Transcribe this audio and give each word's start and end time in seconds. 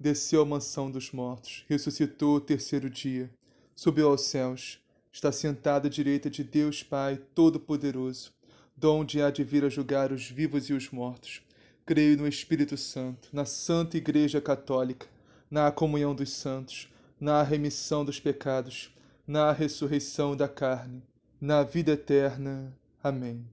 desceu 0.00 0.40
à 0.40 0.46
mansão 0.46 0.90
dos 0.90 1.12
mortos, 1.12 1.62
ressuscitou 1.68 2.36
o 2.36 2.40
terceiro 2.40 2.88
dia, 2.88 3.30
subiu 3.76 4.08
aos 4.08 4.22
céus, 4.22 4.80
está 5.12 5.30
sentado 5.30 5.88
à 5.88 5.90
direita 5.90 6.30
de 6.30 6.42
Deus 6.42 6.82
Pai 6.82 7.20
Todo-Poderoso, 7.34 8.32
donde 8.74 9.20
há 9.20 9.30
de 9.30 9.44
vir 9.44 9.62
a 9.62 9.68
julgar 9.68 10.10
os 10.10 10.26
vivos 10.26 10.70
e 10.70 10.72
os 10.72 10.90
mortos. 10.90 11.42
Creio 11.84 12.16
no 12.16 12.26
Espírito 12.26 12.78
Santo, 12.78 13.28
na 13.30 13.44
Santa 13.44 13.98
Igreja 13.98 14.40
Católica, 14.40 15.06
na 15.50 15.70
comunhão 15.70 16.14
dos 16.14 16.30
santos, 16.30 16.88
na 17.20 17.42
remissão 17.42 18.02
dos 18.02 18.18
pecados, 18.18 18.96
na 19.26 19.52
ressurreição 19.52 20.34
da 20.34 20.48
carne, 20.48 21.02
na 21.38 21.62
vida 21.62 21.92
eterna. 21.92 22.74
Amém. 23.02 23.44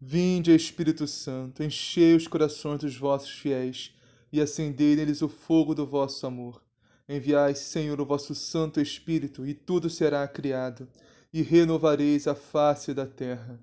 Vinde, 0.00 0.52
Espírito 0.52 1.06
Santo, 1.06 1.62
enchei 1.62 2.16
os 2.16 2.26
corações 2.26 2.80
dos 2.80 2.96
vossos 2.96 3.30
fiéis 3.30 3.95
e 4.32 4.40
acendei 4.40 4.96
neles 4.96 5.22
o 5.22 5.28
fogo 5.28 5.74
do 5.74 5.86
vosso 5.86 6.26
amor. 6.26 6.62
Enviai, 7.08 7.54
Senhor, 7.54 8.00
o 8.00 8.06
vosso 8.06 8.34
Santo 8.34 8.80
Espírito, 8.80 9.46
e 9.46 9.54
tudo 9.54 9.88
será 9.88 10.26
criado, 10.26 10.88
e 11.32 11.42
renovareis 11.42 12.26
a 12.26 12.34
face 12.34 12.92
da 12.92 13.06
terra. 13.06 13.60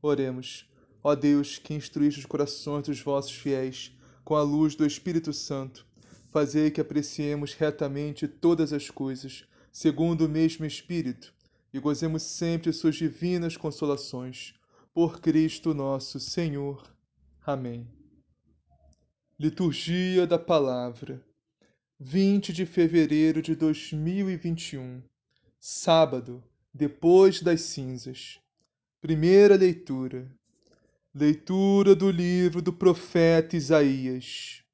Oremos. 0.00 0.68
Ó 1.02 1.14
Deus, 1.14 1.58
que 1.58 1.74
instruíste 1.74 2.20
os 2.20 2.26
corações 2.26 2.84
dos 2.84 3.00
vossos 3.00 3.32
fiéis 3.32 3.92
com 4.24 4.36
a 4.36 4.42
luz 4.42 4.74
do 4.74 4.86
Espírito 4.86 5.32
Santo, 5.32 5.86
fazei 6.30 6.70
que 6.70 6.80
apreciemos 6.80 7.52
retamente 7.52 8.26
todas 8.26 8.72
as 8.72 8.88
coisas, 8.90 9.44
segundo 9.70 10.26
o 10.26 10.28
mesmo 10.28 10.64
Espírito, 10.64 11.34
e 11.72 11.78
gozemos 11.78 12.22
sempre 12.22 12.72
suas 12.72 12.96
divinas 12.96 13.56
consolações. 13.56 14.54
Por 14.94 15.20
Cristo 15.20 15.74
nosso 15.74 16.20
Senhor. 16.20 16.82
Amém. 17.44 18.03
Liturgia 19.44 20.26
da 20.26 20.38
Palavra, 20.38 21.22
20 22.00 22.50
de 22.50 22.64
fevereiro 22.64 23.42
de 23.42 23.54
2021, 23.54 25.02
sábado, 25.60 26.42
depois 26.72 27.42
das 27.42 27.60
cinzas. 27.60 28.40
Primeira 29.02 29.54
leitura. 29.54 30.34
Leitura 31.14 31.94
do 31.94 32.10
livro 32.10 32.62
do 32.62 32.72
profeta 32.72 33.54
Isaías. 33.54 34.64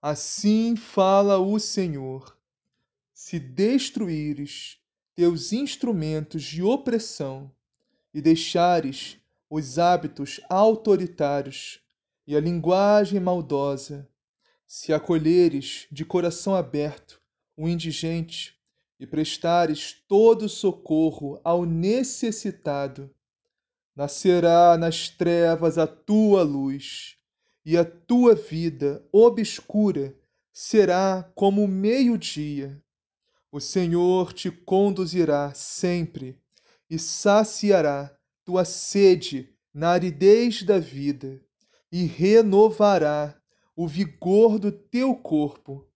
Assim 0.00 0.74
fala 0.74 1.36
o 1.36 1.58
Senhor: 1.60 2.38
Se 3.12 3.38
destruíres 3.38 4.78
teus 5.14 5.52
instrumentos 5.52 6.42
de 6.42 6.62
opressão 6.62 7.52
e 8.14 8.22
deixares 8.22 9.18
os 9.50 9.78
hábitos 9.78 10.40
autoritários, 10.48 11.82
e 12.28 12.36
a 12.36 12.40
linguagem 12.40 13.18
maldosa, 13.18 14.06
se 14.66 14.92
acolheres 14.92 15.86
de 15.90 16.04
coração 16.04 16.54
aberto 16.54 17.18
o 17.56 17.66
indigente 17.66 18.54
e 19.00 19.06
prestares 19.06 19.94
todo 20.06 20.46
socorro 20.46 21.40
ao 21.42 21.64
necessitado, 21.64 23.10
nascerá 23.96 24.76
nas 24.76 25.08
trevas 25.08 25.78
a 25.78 25.86
tua 25.86 26.42
luz, 26.42 27.16
e 27.64 27.78
a 27.78 27.84
tua 27.84 28.34
vida 28.34 29.02
obscura 29.10 30.14
será 30.52 31.32
como 31.34 31.64
o 31.64 31.68
meio-dia. 31.68 32.78
O 33.50 33.58
Senhor 33.58 34.34
te 34.34 34.50
conduzirá 34.50 35.54
sempre 35.54 36.38
e 36.90 36.98
saciará 36.98 38.14
tua 38.44 38.66
sede 38.66 39.48
na 39.72 39.92
aridez 39.92 40.62
da 40.62 40.78
vida 40.78 41.40
e 41.90 42.04
renovará 42.04 43.34
o 43.74 43.86
vigor 43.86 44.58
do 44.58 44.70
teu 44.70 45.14
corpo. 45.14 45.86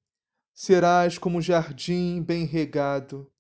Serás 0.55 1.19
como 1.19 1.39
um 1.39 1.43
jardim 1.43 2.23
bem 2.23 2.45
regado, 2.45 3.31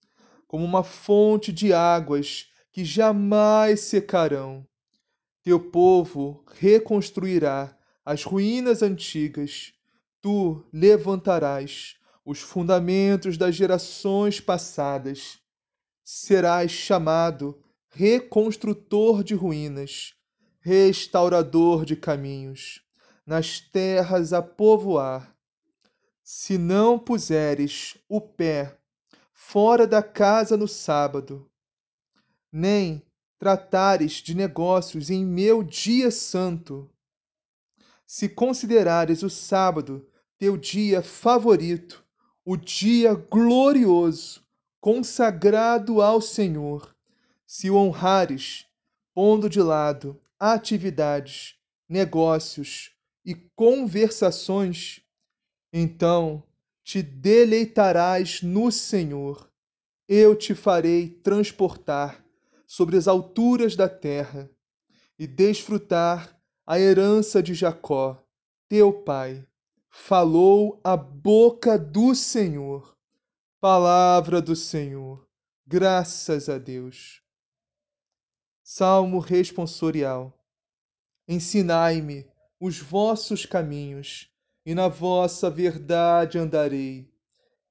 como 0.47 0.65
uma 0.65 0.83
fonte 0.83 1.53
de 1.53 1.73
águas 1.73 2.51
que 2.71 2.85
jamais 2.85 3.81
secarão. 3.81 4.67
Teu 5.43 5.59
povo 5.71 6.45
reconstruirá 6.55 7.77
as 8.05 8.25
ruínas 8.25 8.83
antigas, 8.83 9.73
tu 10.21 10.65
levantarás 10.73 11.97
os 12.25 12.41
fundamentos 12.41 13.37
das 13.37 13.55
gerações 13.55 14.41
passadas. 14.41 15.39
Serás 16.05 16.71
chamado 16.71 17.63
reconstrutor 17.91 19.23
de 19.23 19.35
ruínas 19.35 20.15
restaurador 20.65 21.85
de 21.85 21.97
caminhos, 21.97 22.83
nas 23.27 23.59
terras 23.59 24.33
a 24.33 24.41
povoar. 24.41 25.37
Se 26.23 26.57
não 26.57 26.97
puseres 26.99 27.97
o 28.09 28.21
pé 28.21 28.79
fora 29.33 29.89
da 29.89 30.05
casa 30.05 30.57
no 30.57 30.69
sábado, 30.69 31.51
nem 32.51 33.03
tratares 33.41 34.13
de 34.13 34.37
negócios 34.37 35.11
em 35.11 35.25
meu 35.25 35.65
dia 35.65 36.13
santo, 36.13 36.89
se 38.07 38.29
considerares 38.29 39.25
o 39.25 39.31
sábado 39.31 40.07
teu 40.39 40.57
dia 40.57 41.03
favorito, 41.03 42.05
o 42.45 42.57
dia 42.57 43.15
glorioso, 43.15 44.47
consagrado 44.81 46.01
ao 46.01 46.21
Senhor, 46.21 46.95
se 47.45 47.69
o 47.69 47.75
honrares, 47.75 48.67
pondo 49.13 49.51
de 49.51 49.61
lado 49.61 50.22
atividades, 50.43 51.55
negócios 51.89 52.91
e 53.25 53.33
conversações, 53.55 55.01
então 55.73 56.43
te 56.83 57.01
deleitarás 57.01 58.43
no 58.43 58.73
Senhor. 58.73 59.49
Eu 60.09 60.35
te 60.35 60.53
farei 60.53 61.09
transportar 61.09 62.25
sobre 62.67 62.97
as 62.97 63.07
alturas 63.07 63.77
da 63.77 63.89
terra 63.89 64.51
e 65.17 65.29
desfrutar 65.29 66.37
a 66.67 66.77
herança 66.77 67.41
de 67.41 67.55
Jacó, 67.55 68.21
teu 68.69 68.93
pai. 68.93 69.47
Falou 69.89 70.81
a 70.83 70.97
boca 70.97 71.79
do 71.79 72.17
Senhor. 72.17 72.97
Palavra 73.61 74.43
do 74.43 74.57
Senhor. 74.57 75.25
Graças 75.65 76.49
a 76.49 76.59
Deus. 76.59 77.23
Salmo 78.65 79.19
responsorial. 79.19 80.33
Ensinai-me 81.27 82.25
os 82.61 82.79
vossos 82.79 83.45
caminhos, 83.45 84.31
e 84.65 84.73
na 84.73 84.87
vossa 84.87 85.51
verdade 85.51 86.39
andarei. 86.39 87.11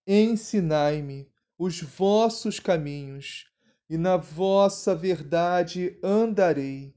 Ensinai-me 0.06 1.32
os 1.58 1.82
vossos 1.82 2.60
caminhos, 2.60 3.46
e 3.90 3.98
na 3.98 4.18
vossa 4.18 4.94
verdade 4.94 5.98
andarei. 6.04 6.94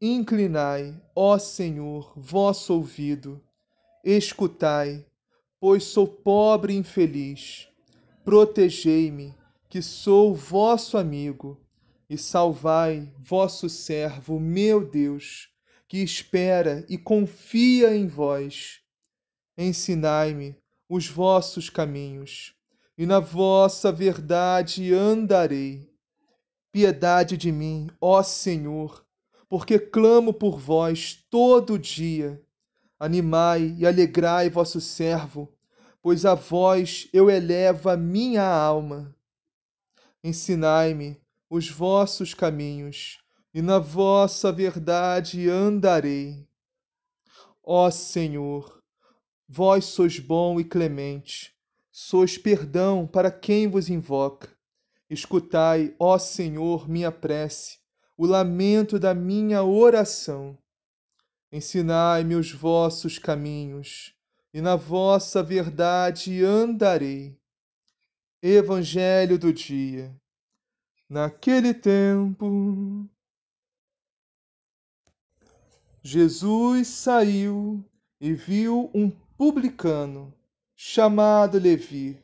Inclinai, 0.00 0.98
ó 1.14 1.36
Senhor, 1.36 2.14
vosso 2.16 2.72
ouvido, 2.72 3.44
escutai, 4.02 5.04
pois 5.60 5.84
sou 5.84 6.08
pobre 6.08 6.72
e 6.72 6.76
infeliz. 6.78 7.68
Protegei-me, 8.24 9.34
que 9.68 9.82
sou 9.82 10.34
vosso 10.34 10.96
amigo 10.96 11.60
e 12.08 12.16
salvai 12.16 13.12
vosso 13.18 13.68
servo, 13.68 14.38
meu 14.38 14.86
Deus, 14.86 15.48
que 15.88 15.98
espera 15.98 16.84
e 16.88 16.96
confia 16.96 17.96
em 17.96 18.06
vós. 18.06 18.80
Ensinai-me 19.58 20.56
os 20.88 21.08
vossos 21.08 21.68
caminhos, 21.68 22.54
e 22.96 23.04
na 23.04 23.18
vossa 23.18 23.90
verdade 23.90 24.92
andarei. 24.94 25.90
Piedade 26.72 27.36
de 27.36 27.50
mim, 27.50 27.88
ó 28.00 28.22
Senhor, 28.22 29.04
porque 29.48 29.78
clamo 29.78 30.32
por 30.32 30.58
vós 30.58 31.24
todo 31.30 31.78
dia. 31.78 32.40
Animai 32.98 33.74
e 33.78 33.86
alegrai 33.86 34.48
vosso 34.48 34.80
servo, 34.80 35.52
pois 36.02 36.24
a 36.24 36.34
vós 36.34 37.08
eu 37.12 37.28
elevo 37.28 37.88
a 37.88 37.96
minha 37.96 38.44
alma. 38.44 39.14
Ensinai-me 40.22 41.20
os 41.48 41.70
vossos 41.70 42.34
caminhos, 42.34 43.18
e 43.54 43.62
na 43.62 43.78
vossa 43.78 44.50
verdade 44.52 45.48
andarei. 45.48 46.46
Ó 47.62 47.90
Senhor, 47.90 48.82
vós 49.48 49.84
sois 49.86 50.18
bom 50.18 50.60
e 50.60 50.64
clemente, 50.64 51.54
sois 51.90 52.36
perdão 52.36 53.06
para 53.06 53.30
quem 53.30 53.68
vos 53.68 53.88
invoca. 53.88 54.54
Escutai, 55.08 55.94
ó 55.98 56.18
Senhor, 56.18 56.88
minha 56.88 57.12
prece, 57.12 57.78
o 58.16 58.26
lamento 58.26 58.98
da 58.98 59.14
minha 59.14 59.62
oração. 59.62 60.58
Ensinai-me 61.52 62.34
os 62.34 62.50
vossos 62.50 63.18
caminhos, 63.18 64.12
e 64.52 64.60
na 64.60 64.74
vossa 64.74 65.42
verdade 65.42 66.44
andarei. 66.44 67.38
Evangelho 68.42 69.38
do 69.38 69.52
dia. 69.52 70.14
Naquele 71.08 71.72
tempo, 71.72 73.08
Jesus 76.02 76.88
saiu 76.88 77.84
e 78.20 78.32
viu 78.32 78.90
um 78.92 79.08
publicano 79.08 80.34
chamado 80.74 81.60
Levi 81.60 82.20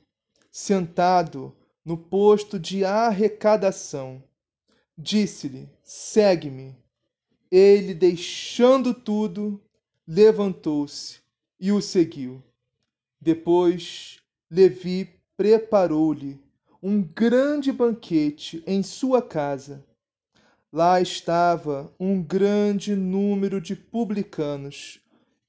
sentado 0.50 1.56
no 1.84 1.96
posto 1.96 2.58
de 2.58 2.84
arrecadação. 2.84 4.20
Disse-lhe: 4.98 5.68
Segue-me. 5.84 6.76
Ele, 7.52 7.94
deixando 7.94 8.92
tudo, 8.92 9.62
levantou-se 10.04 11.20
e 11.60 11.70
o 11.70 11.80
seguiu. 11.80 12.42
Depois, 13.20 14.20
Levi 14.50 15.08
preparou-lhe 15.36 16.42
um 16.82 17.02
grande 17.02 17.70
banquete 17.70 18.62
em 18.66 18.82
sua 18.82 19.22
casa 19.22 19.84
Lá 20.74 21.02
estava 21.02 21.94
um 22.00 22.22
grande 22.22 22.96
número 22.96 23.60
de 23.60 23.76
publicanos 23.76 25.00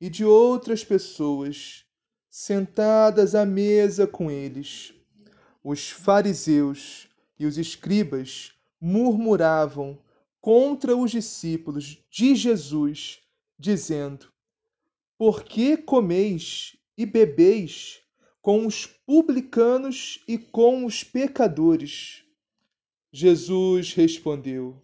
e 0.01 0.09
de 0.09 0.25
outras 0.25 0.83
pessoas 0.83 1.85
sentadas 2.29 3.33
à 3.33 3.45
mesa 3.45 4.05
com 4.05 4.29
eles. 4.29 4.93
Os 5.63 5.89
fariseus 5.89 7.07
e 7.39 7.45
os 7.45 7.57
escribas 7.57 8.51
murmuravam 8.81 9.97
contra 10.41 10.93
os 10.93 11.09
discípulos 11.09 12.03
de 12.11 12.35
Jesus, 12.35 13.21
dizendo: 13.57 14.27
Por 15.17 15.41
que 15.41 15.77
comeis 15.77 16.75
e 16.97 17.05
bebeis 17.05 18.02
com 18.43 18.67
os 18.67 18.85
publicanos 18.85 20.23
e 20.27 20.37
com 20.37 20.85
os 20.85 21.03
pecadores? 21.03 22.23
Jesus 23.11 23.91
respondeu: 23.93 24.79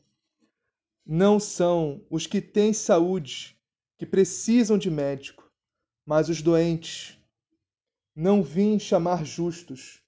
não 1.12 1.40
são 1.40 2.06
os 2.08 2.28
que 2.28 2.40
têm 2.40 2.72
saúde 2.72 3.60
que 3.98 4.06
precisam 4.06 4.78
de 4.78 4.92
médico, 4.92 5.52
mas 6.06 6.30
os 6.30 6.40
doentes. 6.40 7.18
Não 8.16 8.44
vim 8.44 8.78
chamar 8.78 9.26
justos, 9.26 10.04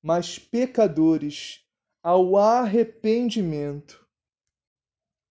mas 0.00 0.38
pecadores 0.38 1.66
ao 2.00 2.36
arrependimento. 2.36 4.06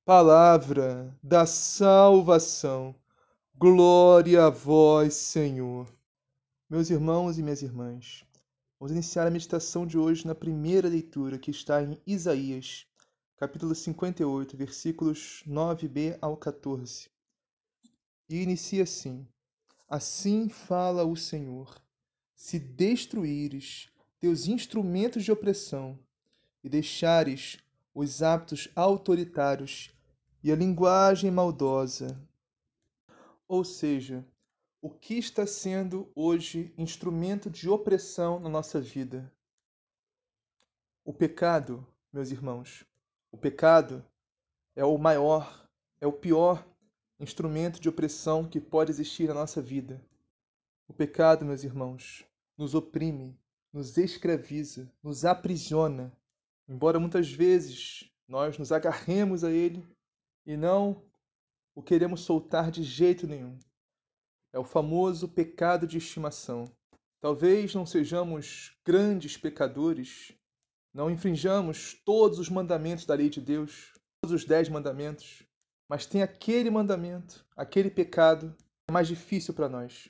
Palavra 0.03 1.17
da 1.23 1.45
salvação. 1.45 2.93
Glória 3.55 4.47
a 4.47 4.49
vós, 4.49 5.13
Senhor. 5.13 5.87
Meus 6.69 6.89
irmãos 6.89 7.37
e 7.37 7.43
minhas 7.43 7.61
irmãs, 7.61 8.25
vamos 8.79 8.93
iniciar 8.93 9.27
a 9.27 9.29
meditação 9.29 9.85
de 9.85 9.97
hoje 9.97 10.25
na 10.25 10.33
primeira 10.33 10.87
leitura 10.87 11.37
que 11.37 11.51
está 11.51 11.83
em 11.83 12.01
Isaías, 12.07 12.87
capítulo 13.35 13.75
58, 13.75 14.55
versículos 14.55 15.43
9b 15.45 16.17
ao 16.21 16.37
14. 16.37 17.09
E 18.29 18.41
inicia 18.41 18.83
assim: 18.83 19.27
Assim 19.89 20.47
fala 20.47 21.03
o 21.03 21.17
Senhor: 21.17 21.79
Se 22.33 22.57
destruíres 22.57 23.89
teus 24.19 24.47
instrumentos 24.47 25.25
de 25.25 25.33
opressão 25.33 25.99
e 26.63 26.69
deixares 26.69 27.57
os 27.93 28.23
hábitos 28.23 28.69
autoritários 28.73 29.91
e 30.41 30.51
a 30.51 30.55
linguagem 30.55 31.29
maldosa, 31.29 32.17
ou 33.47 33.65
seja, 33.65 34.25
o 34.83 34.89
que 34.89 35.17
está 35.17 35.47
sendo 35.47 36.11
hoje 36.13 36.73
instrumento 36.77 37.49
de 37.49 37.69
opressão 37.69 38.37
na 38.37 38.49
nossa 38.49 38.81
vida? 38.81 39.31
O 41.05 41.13
pecado, 41.13 41.87
meus 42.11 42.31
irmãos, 42.31 42.85
o 43.31 43.37
pecado 43.37 44.05
é 44.75 44.83
o 44.83 44.97
maior, 44.97 45.65
é 46.01 46.05
o 46.05 46.11
pior 46.11 46.67
instrumento 47.17 47.79
de 47.79 47.87
opressão 47.87 48.45
que 48.45 48.59
pode 48.59 48.91
existir 48.91 49.29
na 49.29 49.35
nossa 49.35 49.61
vida. 49.61 50.05
O 50.85 50.93
pecado, 50.93 51.45
meus 51.45 51.63
irmãos, 51.63 52.25
nos 52.57 52.75
oprime, 52.75 53.39
nos 53.71 53.97
escraviza, 53.97 54.91
nos 55.01 55.23
aprisiona. 55.23 56.11
Embora 56.67 56.99
muitas 56.99 57.31
vezes 57.31 58.11
nós 58.27 58.57
nos 58.57 58.73
agarremos 58.73 59.45
a 59.45 59.49
ele 59.49 59.87
e 60.45 60.57
não 60.57 61.01
o 61.73 61.81
queremos 61.81 62.19
soltar 62.19 62.69
de 62.69 62.83
jeito 62.83 63.25
nenhum. 63.25 63.57
É 64.53 64.59
o 64.59 64.63
famoso 64.63 65.27
pecado 65.27 65.87
de 65.87 65.97
estimação. 65.97 66.65
Talvez 67.19 67.73
não 67.73 67.85
sejamos 67.85 68.77
grandes 68.85 69.35
pecadores, 69.35 70.31
não 70.93 71.09
infringamos 71.09 71.99
todos 72.05 72.37
os 72.37 72.49
mandamentos 72.49 73.05
da 73.05 73.15
lei 73.15 73.29
de 73.29 73.41
Deus, 73.41 73.93
todos 74.21 74.41
os 74.41 74.45
dez 74.45 74.69
mandamentos, 74.69 75.41
mas 75.89 76.05
tem 76.05 76.21
aquele 76.21 76.69
mandamento, 76.69 77.43
aquele 77.55 77.89
pecado 77.89 78.55
é 78.87 78.91
mais 78.91 79.07
difícil 79.07 79.53
para 79.53 79.67
nós. 79.67 80.09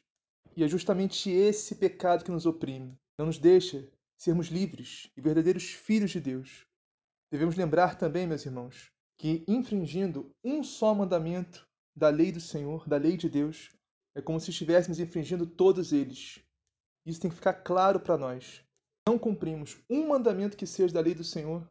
E 0.57 0.63
é 0.63 0.67
justamente 0.67 1.29
esse 1.29 1.75
pecado 1.75 2.25
que 2.25 2.31
nos 2.31 2.45
oprime, 2.45 2.97
não 3.17 3.27
nos 3.27 3.37
deixa 3.37 3.89
sermos 4.17 4.47
livres 4.47 5.09
e 5.15 5.21
verdadeiros 5.21 5.71
filhos 5.71 6.11
de 6.11 6.19
Deus. 6.19 6.65
Devemos 7.31 7.55
lembrar 7.55 7.97
também, 7.97 8.27
meus 8.27 8.45
irmãos, 8.45 8.91
que 9.17 9.43
infringindo 9.47 10.29
um 10.43 10.63
só 10.63 10.93
mandamento 10.93 11.65
da 11.95 12.09
lei 12.09 12.31
do 12.31 12.41
Senhor, 12.41 12.87
da 12.87 12.97
lei 12.97 13.17
de 13.17 13.29
Deus, 13.29 13.69
é 14.15 14.21
como 14.21 14.39
se 14.39 14.51
estivéssemos 14.51 15.00
infringindo 15.00 15.45
todos 15.45 15.92
eles. 15.92 16.39
Isso 17.06 17.19
tem 17.19 17.30
que 17.30 17.36
ficar 17.36 17.54
claro 17.54 18.00
para 18.00 18.18
nós 18.18 18.63
não 19.06 19.19
cumprimos 19.19 19.77
um 19.89 20.07
mandamento 20.07 20.56
que 20.56 20.65
seja 20.65 20.94
da 20.94 21.01
lei 21.01 21.13
do 21.13 21.24
Senhor, 21.24 21.68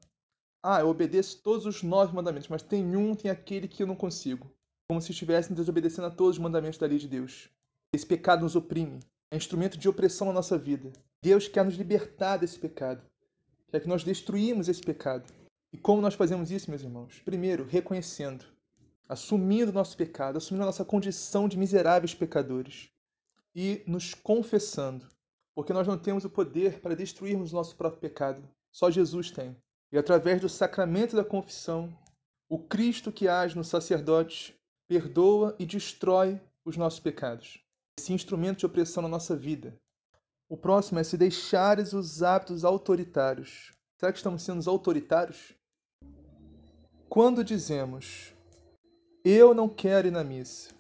ah, 0.63 0.81
eu 0.81 0.89
obedeço 0.89 1.43
todos 1.43 1.67
os 1.67 1.83
nove 1.83 2.15
mandamentos, 2.15 2.49
mas 2.49 2.63
tem 2.63 2.97
um, 2.97 3.15
tem 3.15 3.31
aquele 3.31 3.67
que 3.67 3.83
eu 3.83 3.87
não 3.87 3.97
consigo. 3.97 4.51
Como 4.89 5.01
se 5.01 5.11
estivéssemos 5.11 5.57
desobedecendo 5.57 6.07
a 6.07 6.11
todos 6.11 6.37
os 6.37 6.43
mandamentos 6.43 6.79
da 6.79 6.87
lei 6.87 6.99
de 6.99 7.09
Deus. 7.09 7.49
Esse 7.93 8.07
pecado 8.07 8.43
nos 8.43 8.55
oprime, 8.55 9.01
é 9.31 9.37
instrumento 9.37 9.79
de 9.79 9.89
opressão 9.89 10.29
na 10.29 10.35
nossa 10.35 10.59
vida. 10.59 10.93
Deus 11.23 11.49
quer 11.49 11.65
nos 11.65 11.75
libertar 11.75 12.37
desse 12.37 12.59
pecado. 12.59 13.03
Quer 13.71 13.81
que 13.81 13.89
nós 13.89 14.05
destruímos 14.05 14.69
esse 14.69 14.83
pecado. 14.83 15.33
E 15.73 15.79
como 15.79 16.03
nós 16.03 16.15
fazemos 16.15 16.51
isso, 16.51 16.71
meus 16.71 16.83
irmãos? 16.83 17.21
Primeiro, 17.25 17.65
reconhecendo, 17.65 18.45
assumindo 19.13 19.73
nosso 19.73 19.97
pecado, 19.97 20.39
assumindo 20.39 20.65
a 20.65 20.67
nossa 20.67 20.85
condição 20.85 21.49
de 21.49 21.59
miseráveis 21.59 22.15
pecadores 22.15 22.91
e 23.55 23.83
nos 23.87 24.15
confessando 24.15 25.07
porque 25.55 25.73
nós 25.73 25.87
não 25.87 25.99
temos 25.99 26.25
o 26.25 26.31
poder 26.31 26.81
para 26.81 26.97
destruirmos 26.97 27.53
nosso 27.53 27.77
próprio 27.77 28.01
pecado. 28.01 28.43
Só 28.71 28.91
Jesus 28.91 29.31
tem. 29.31 29.57
E 29.91 29.99
através 29.99 30.41
do 30.41 30.49
sacramento 30.49 31.15
da 31.15 31.25
confissão, 31.25 31.97
o 32.49 32.59
Cristo 32.59 33.13
que 33.13 33.29
age 33.29 33.57
no 33.57 33.65
sacerdote 33.65 34.59
perdoa 34.89 35.55
e 35.59 35.67
destrói 35.67 36.41
os 36.65 36.77
nossos 36.77 37.01
pecados. 37.01 37.63
Esse 37.99 38.13
instrumento 38.13 38.61
de 38.61 38.67
opressão 38.67 39.03
na 39.03 39.09
nossa 39.09 39.37
vida. 39.37 39.79
O 40.49 40.57
próximo 40.57 40.99
é 40.99 41.05
se 41.05 41.17
deixares 41.17 41.93
os 41.93 42.23
hábitos 42.23 42.65
autoritários. 42.65 43.73
Será 43.99 44.13
que 44.13 44.19
estamos 44.19 44.43
sendo 44.43 44.69
autoritários? 44.69 45.55
Quando 47.09 47.45
dizemos, 47.45 48.35
eu 49.25 49.55
não 49.55 49.69
quero 49.69 50.09
ir 50.09 50.11
na 50.11 50.25
missa, 50.25 50.71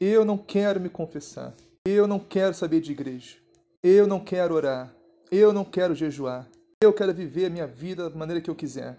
eu 0.00 0.24
não 0.24 0.38
quero 0.38 0.80
me 0.80 0.88
confessar, 0.88 1.54
eu 1.84 2.06
não 2.06 2.18
quero 2.18 2.54
saber 2.54 2.80
de 2.80 2.92
igreja, 2.92 3.36
eu 3.82 4.06
não 4.06 4.18
quero 4.18 4.54
orar. 4.54 4.94
Eu 5.36 5.52
não 5.52 5.64
quero 5.64 5.96
jejuar. 5.96 6.48
Eu 6.80 6.92
quero 6.92 7.12
viver 7.12 7.46
a 7.46 7.50
minha 7.50 7.66
vida 7.66 8.08
da 8.08 8.16
maneira 8.16 8.40
que 8.40 8.48
eu 8.48 8.54
quiser. 8.54 8.98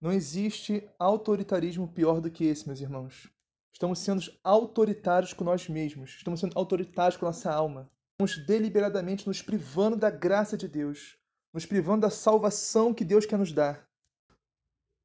Não 0.00 0.12
existe 0.12 0.88
autoritarismo 0.96 1.88
pior 1.88 2.20
do 2.20 2.30
que 2.30 2.44
esse, 2.44 2.66
meus 2.68 2.80
irmãos. 2.80 3.28
Estamos 3.72 3.98
sendo 3.98 4.22
autoritários 4.44 5.32
com 5.32 5.42
nós 5.42 5.68
mesmos. 5.68 6.10
Estamos 6.16 6.38
sendo 6.38 6.56
autoritários 6.56 7.16
com 7.16 7.26
nossa 7.26 7.52
alma. 7.52 7.90
Estamos 8.12 8.46
deliberadamente 8.46 9.26
nos 9.26 9.42
privando 9.42 9.96
da 9.96 10.08
graça 10.08 10.56
de 10.56 10.68
Deus, 10.68 11.16
nos 11.52 11.66
privando 11.66 12.02
da 12.02 12.10
salvação 12.10 12.94
que 12.94 13.04
Deus 13.04 13.26
quer 13.26 13.38
nos 13.38 13.50
dar. 13.50 13.88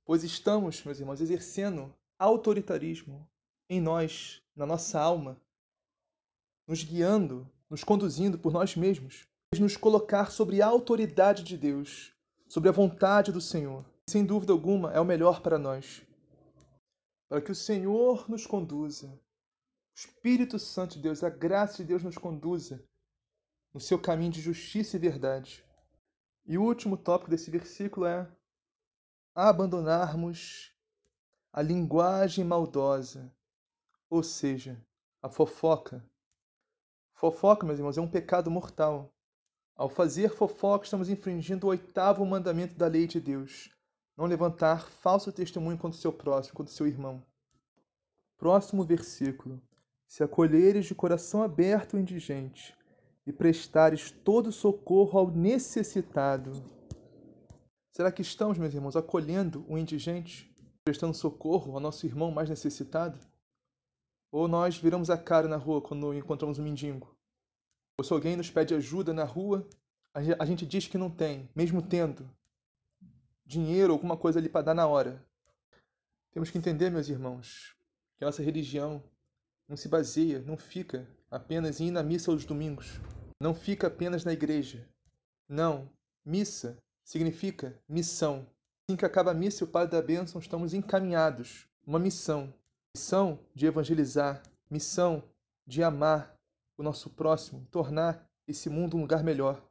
Pois 0.06 0.24
estamos, 0.24 0.84
meus 0.84 1.00
irmãos, 1.00 1.22
exercendo 1.22 1.92
autoritarismo 2.18 3.28
em 3.70 3.82
nós, 3.82 4.42
na 4.56 4.66
nossa 4.66 5.00
alma, 5.00 5.40
nos 6.68 6.84
guiando 6.84 7.50
nos 7.70 7.84
conduzindo 7.84 8.38
por 8.38 8.54
nós 8.54 8.76
mesmos, 8.76 9.28
nos 9.58 9.78
colocar 9.78 10.32
sobre 10.32 10.62
a 10.62 10.68
autoridade 10.68 11.44
de 11.44 11.58
Deus, 11.58 12.14
sobre 12.48 12.70
a 12.70 12.72
vontade 12.72 13.32
do 13.32 13.42
Senhor. 13.42 13.86
Sem 14.10 14.26
dúvida 14.26 14.54
alguma, 14.54 14.94
é 14.94 15.00
o 15.00 15.06
melhor 15.06 15.42
para 15.42 15.58
nós. 15.58 16.02
Para 17.28 17.42
que 17.42 17.52
o 17.52 17.56
Senhor 17.56 18.30
nos 18.30 18.46
conduza, 18.46 19.08
o 19.08 19.98
Espírito 19.98 20.60
Santo 20.60 20.96
de 20.96 21.02
Deus, 21.02 21.24
a 21.24 21.30
graça 21.30 21.78
de 21.78 21.86
Deus 21.86 22.04
nos 22.04 22.18
conduza 22.18 22.84
no 23.74 23.80
seu 23.80 24.00
caminho 24.00 24.32
de 24.32 24.42
justiça 24.42 24.96
e 24.96 25.00
verdade. 25.00 25.64
E 26.46 26.58
o 26.58 26.64
último 26.64 26.98
tópico 26.98 27.32
desse 27.32 27.50
versículo 27.50 28.06
é 28.06 28.30
abandonarmos 29.34 30.72
a 31.56 31.62
linguagem 31.62 32.44
maldosa, 32.44 33.34
ou 34.10 34.22
seja, 34.22 34.78
a 35.22 35.30
fofoca. 35.30 36.04
Fofoca, 37.14 37.66
meus 37.66 37.80
irmãos, 37.80 37.98
é 37.98 38.02
um 38.02 38.10
pecado 38.10 38.52
mortal. 38.52 39.10
Ao 39.74 39.88
fazer 39.88 40.36
fofoca, 40.36 40.84
estamos 40.84 41.08
infringindo 41.08 41.66
o 41.66 41.70
oitavo 41.70 42.26
mandamento 42.26 42.76
da 42.76 42.88
lei 42.88 43.08
de 43.08 43.22
Deus: 43.22 43.74
não 44.18 44.26
levantar 44.26 44.90
falso 44.90 45.32
testemunho 45.32 45.78
contra 45.78 45.98
o 45.98 46.02
seu 46.02 46.12
próximo, 46.12 46.58
contra 46.58 46.74
o 46.74 46.76
seu 46.76 46.88
irmão. 46.88 47.24
Próximo 48.38 48.84
versículo. 48.84 49.62
Se 50.06 50.26
acolheres 50.26 50.86
de 50.86 50.94
coração 50.94 51.42
aberto 51.42 51.94
o 51.94 52.00
indigente 52.00 52.78
e 53.26 53.32
prestares 53.32 54.12
todo 54.12 54.52
socorro 54.52 55.18
ao 55.18 55.32
necessitado. 55.32 56.52
Será 57.94 58.12
que 58.12 58.22
estamos, 58.22 58.58
meus 58.58 58.74
irmãos, 58.74 58.98
acolhendo 58.98 59.66
o 59.70 59.78
indigente, 59.78 60.54
prestando 60.86 61.16
socorro 61.16 61.74
ao 61.74 61.80
nosso 61.80 62.06
irmão 62.06 62.30
mais 62.30 62.48
necessitado? 62.48 63.20
Ou 64.32 64.48
nós 64.48 64.78
viramos 64.78 65.10
a 65.10 65.18
cara 65.18 65.48
na 65.48 65.58
rua 65.58 65.82
quando 65.82 66.14
encontramos 66.14 66.60
um 66.60 66.64
mendigo? 66.64 67.18
Ou 67.98 68.06
se 68.06 68.14
alguém 68.14 68.36
nos 68.36 68.52
pede 68.52 68.76
ajuda 68.76 69.12
na 69.12 69.24
rua, 69.24 69.68
a 70.14 70.46
gente 70.46 70.66
diz 70.66 70.88
que 70.88 70.98
não 70.98 71.10
tem, 71.10 71.50
mesmo 71.56 71.82
tendo 71.82 72.30
dinheiro 73.44 73.94
ou 73.94 73.96
alguma 73.98 74.16
coisa 74.16 74.40
ali 74.40 74.48
para 74.48 74.66
dar 74.66 74.74
na 74.76 74.88
hora. 74.88 75.26
Temos 76.32 76.52
que 76.52 76.58
entender, 76.58 76.92
meus 76.92 77.10
irmãos, 77.10 77.76
que 78.18 78.26
nossa 78.26 78.44
religião 78.44 79.04
não 79.68 79.76
se 79.76 79.88
baseia, 79.88 80.40
não 80.42 80.56
fica 80.56 81.08
apenas 81.32 81.80
em 81.80 81.88
ir 81.88 81.92
na 81.92 82.04
missa 82.04 82.32
aos 82.32 82.46
domingos, 82.46 83.00
não 83.42 83.56
fica 83.56 83.88
apenas 83.88 84.24
na 84.24 84.34
igreja. 84.34 84.88
Não, 85.50 85.90
missa 86.24 86.78
significa 87.04 87.82
missão. 87.90 88.46
Assim 88.88 88.96
que 88.96 89.06
acaba 89.06 89.32
a 89.32 89.34
missa 89.34 89.64
e 89.64 89.68
o 89.68 89.68
Padre 89.68 90.00
da 90.00 90.02
Bênção, 90.02 90.40
estamos 90.40 90.72
encaminhados. 90.76 91.68
Uma 91.88 91.98
missão. 91.98 92.54
Missão 92.96 93.40
de 93.56 93.66
evangelizar, 93.66 94.44
missão 94.70 95.24
de 95.66 95.82
amar, 95.82 96.38
o 96.78 96.84
nosso 96.84 97.10
próximo, 97.10 97.66
tornar 97.72 98.30
esse 98.48 98.70
mundo 98.70 98.96
um 98.96 99.02
lugar 99.02 99.24
melhor. 99.24 99.68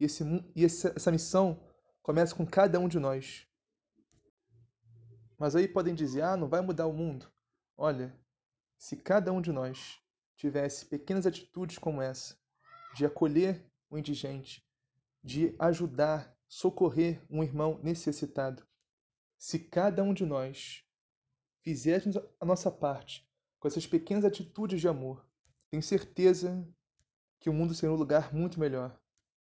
E, 0.00 0.06
esse, 0.06 0.24
e 0.54 0.64
essa, 0.64 0.90
essa 0.96 1.12
missão 1.12 1.60
começa 2.02 2.34
com 2.34 2.46
cada 2.46 2.80
um 2.80 2.88
de 2.88 2.98
nós. 2.98 3.46
Mas 5.38 5.54
aí 5.54 5.68
podem 5.68 5.94
dizer: 5.94 6.22
ah, 6.22 6.36
não 6.36 6.48
vai 6.48 6.62
mudar 6.62 6.86
o 6.86 6.94
mundo. 6.94 7.30
Olha, 7.76 8.18
se 8.78 8.96
cada 8.96 9.32
um 9.34 9.42
de 9.42 9.52
nós 9.52 10.00
tivesse 10.34 10.86
pequenas 10.86 11.26
atitudes 11.26 11.76
como 11.76 12.00
essa, 12.00 12.34
de 12.94 13.04
acolher 13.04 13.62
o 13.90 13.98
indigente, 13.98 14.66
de 15.22 15.54
ajudar, 15.58 16.34
socorrer 16.48 17.22
um 17.30 17.42
irmão 17.42 17.80
necessitado, 17.82 18.66
se 19.38 19.58
cada 19.58 20.02
um 20.02 20.14
de 20.14 20.24
nós 20.24 20.84
fizéssemos 21.62 22.16
a 22.40 22.44
nossa 22.44 22.70
parte 22.70 23.28
com 23.58 23.68
essas 23.68 23.86
pequenas 23.86 24.24
atitudes 24.24 24.80
de 24.80 24.88
amor, 24.88 25.26
tenho 25.70 25.82
certeza 25.82 26.66
que 27.40 27.50
o 27.50 27.52
mundo 27.52 27.74
será 27.74 27.92
um 27.92 27.96
lugar 27.96 28.34
muito 28.34 28.58
melhor. 28.58 28.98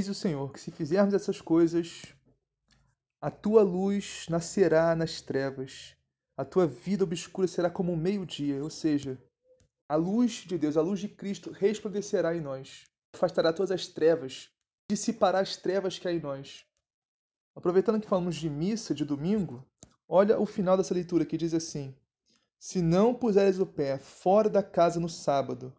Diz 0.00 0.08
o 0.08 0.14
Senhor 0.14 0.52
que 0.52 0.60
se 0.60 0.70
fizermos 0.70 1.14
essas 1.14 1.40
coisas, 1.40 2.02
a 3.20 3.30
tua 3.30 3.62
luz 3.62 4.26
nascerá 4.28 4.94
nas 4.94 5.20
trevas, 5.20 5.96
a 6.36 6.44
tua 6.44 6.66
vida 6.66 7.02
obscura 7.02 7.48
será 7.48 7.68
como 7.70 7.92
o 7.92 7.96
meio-dia, 7.96 8.62
ou 8.62 8.70
seja, 8.70 9.20
a 9.88 9.96
luz 9.96 10.44
de 10.46 10.58
Deus, 10.58 10.76
a 10.76 10.82
luz 10.82 11.00
de 11.00 11.08
Cristo 11.08 11.50
resplandecerá 11.50 12.36
em 12.36 12.40
nós, 12.40 12.84
afastará 13.12 13.52
todas 13.52 13.70
as 13.70 13.88
trevas, 13.88 14.50
dissipará 14.88 15.40
as 15.40 15.56
trevas 15.56 15.98
que 15.98 16.06
há 16.06 16.12
em 16.12 16.20
nós. 16.20 16.67
Aproveitando 17.58 18.00
que 18.00 18.06
falamos 18.06 18.36
de 18.36 18.48
missa 18.48 18.94
de 18.94 19.04
domingo, 19.04 19.66
olha 20.08 20.38
o 20.38 20.46
final 20.46 20.76
dessa 20.76 20.94
leitura 20.94 21.26
que 21.26 21.36
diz 21.36 21.52
assim: 21.52 21.92
Se 22.56 22.80
não 22.80 23.12
puseres 23.12 23.58
o 23.58 23.66
pé 23.66 23.98
fora 23.98 24.48
da 24.48 24.62
casa 24.62 25.00
no 25.00 25.08
sábado, 25.08 25.74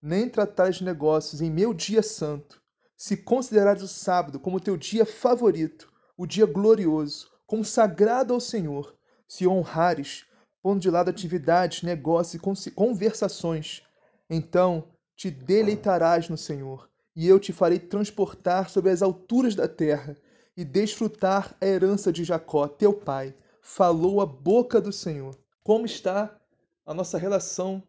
nem 0.00 0.28
tratares 0.28 0.76
de 0.76 0.84
negócios 0.84 1.40
em 1.40 1.50
meu 1.50 1.74
dia 1.74 2.04
santo, 2.04 2.62
se 2.96 3.16
considerares 3.16 3.82
o 3.82 3.88
sábado 3.88 4.38
como 4.38 4.60
teu 4.60 4.76
dia 4.76 5.04
favorito, 5.04 5.92
o 6.16 6.24
dia 6.24 6.46
glorioso, 6.46 7.32
consagrado 7.44 8.32
ao 8.32 8.38
Senhor, 8.38 8.94
se 9.26 9.44
honrares, 9.44 10.26
pondo 10.62 10.78
de 10.78 10.88
lado 10.88 11.10
atividades, 11.10 11.82
negócios 11.82 12.40
e 12.64 12.70
conversações, 12.70 13.82
então 14.30 14.84
te 15.16 15.32
deleitarás 15.32 16.28
no 16.28 16.38
Senhor, 16.38 16.88
e 17.16 17.26
eu 17.26 17.40
te 17.40 17.52
farei 17.52 17.80
transportar 17.80 18.70
sobre 18.70 18.92
as 18.92 19.02
alturas 19.02 19.56
da 19.56 19.66
terra 19.66 20.16
e 20.56 20.64
desfrutar 20.64 21.56
a 21.60 21.66
herança 21.66 22.12
de 22.12 22.24
Jacó, 22.24 22.68
teu 22.68 22.92
pai. 22.92 23.34
Falou 23.60 24.20
a 24.20 24.26
boca 24.26 24.80
do 24.80 24.92
Senhor. 24.92 25.36
Como 25.62 25.86
está 25.86 26.38
a 26.84 26.92
nossa 26.92 27.18
relação 27.18 27.82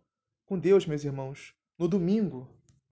com 0.45 0.57
Deus, 0.57 0.85
meus 0.85 1.03
irmãos? 1.03 1.55
no 1.77 1.87
domingo, 1.87 2.47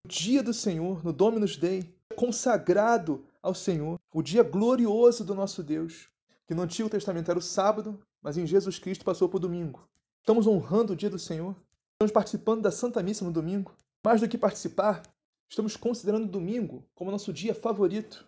o 0.03 0.07
dia 0.07 0.41
do 0.41 0.53
Senhor, 0.53 1.03
no 1.03 1.13
Dominus 1.13 1.55
Dei, 1.55 1.95
consagrado 2.15 3.23
ao 3.41 3.53
Senhor, 3.53 3.99
o 4.13 4.21
dia 4.21 4.43
glorioso 4.43 5.23
do 5.23 5.35
nosso 5.35 5.63
Deus, 5.63 6.09
que 6.47 6.55
no 6.55 6.63
Antigo 6.63 6.89
Testamento 6.89 7.29
era 7.29 7.39
o 7.39 7.41
sábado, 7.41 7.99
mas 8.21 8.37
em 8.37 8.45
Jesus 8.45 8.79
Cristo 8.79 9.05
passou 9.05 9.29
para 9.29 9.37
o 9.37 9.41
domingo. 9.41 9.87
Estamos 10.19 10.47
honrando 10.47 10.93
o 10.93 10.95
dia 10.95 11.09
do 11.09 11.19
Senhor, 11.19 11.55
estamos 11.93 12.11
participando 12.11 12.61
da 12.61 12.71
Santa 12.71 13.01
Missa 13.03 13.23
no 13.23 13.31
domingo. 13.31 13.75
Mais 14.03 14.19
do 14.19 14.27
que 14.27 14.37
participar, 14.37 15.03
estamos 15.47 15.77
considerando 15.77 16.25
o 16.25 16.31
domingo 16.31 16.83
como 16.95 17.11
nosso 17.11 17.31
dia 17.31 17.53
favorito, 17.53 18.27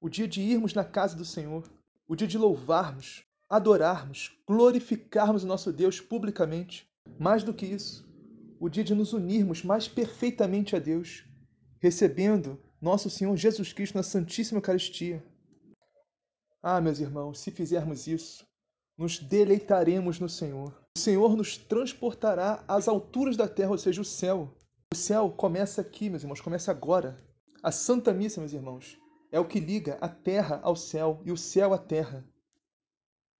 o 0.00 0.08
dia 0.08 0.26
de 0.26 0.40
irmos 0.40 0.72
na 0.72 0.84
casa 0.84 1.16
do 1.16 1.24
Senhor, 1.24 1.68
o 2.08 2.16
dia 2.16 2.26
de 2.26 2.38
louvarmos, 2.38 3.24
adorarmos, 3.48 4.32
glorificarmos 4.46 5.44
o 5.44 5.46
nosso 5.46 5.72
Deus 5.72 6.00
publicamente. 6.00 6.88
Mais 7.18 7.42
do 7.42 7.52
que 7.52 7.66
isso, 7.66 8.08
o 8.58 8.68
dia 8.68 8.84
de 8.84 8.94
nos 8.94 9.12
unirmos 9.12 9.62
mais 9.62 9.88
perfeitamente 9.88 10.76
a 10.76 10.78
Deus, 10.78 11.24
recebendo 11.78 12.58
nosso 12.80 13.10
Senhor 13.10 13.36
Jesus 13.36 13.72
Cristo 13.72 13.96
na 13.96 14.02
Santíssima 14.02 14.58
Eucaristia. 14.58 15.24
Ah, 16.62 16.80
meus 16.80 17.00
irmãos, 17.00 17.40
se 17.40 17.50
fizermos 17.50 18.06
isso, 18.06 18.46
nos 18.96 19.18
deleitaremos 19.18 20.20
no 20.20 20.28
Senhor. 20.28 20.78
O 20.96 21.00
Senhor 21.00 21.36
nos 21.36 21.56
transportará 21.56 22.62
às 22.68 22.86
alturas 22.86 23.36
da 23.36 23.48
terra, 23.48 23.70
ou 23.70 23.78
seja, 23.78 24.00
o 24.00 24.04
céu. 24.04 24.54
O 24.92 24.96
céu 24.96 25.30
começa 25.30 25.80
aqui, 25.80 26.10
meus 26.10 26.22
irmãos, 26.22 26.40
começa 26.40 26.70
agora. 26.70 27.18
A 27.62 27.72
Santa 27.72 28.12
Missa, 28.12 28.40
meus 28.40 28.52
irmãos, 28.52 28.99
é 29.32 29.38
o 29.38 29.46
que 29.46 29.60
liga 29.60 29.96
a 30.00 30.08
terra 30.08 30.60
ao 30.62 30.74
céu 30.74 31.20
e 31.24 31.32
o 31.32 31.36
céu 31.36 31.72
à 31.72 31.78
terra. 31.78 32.24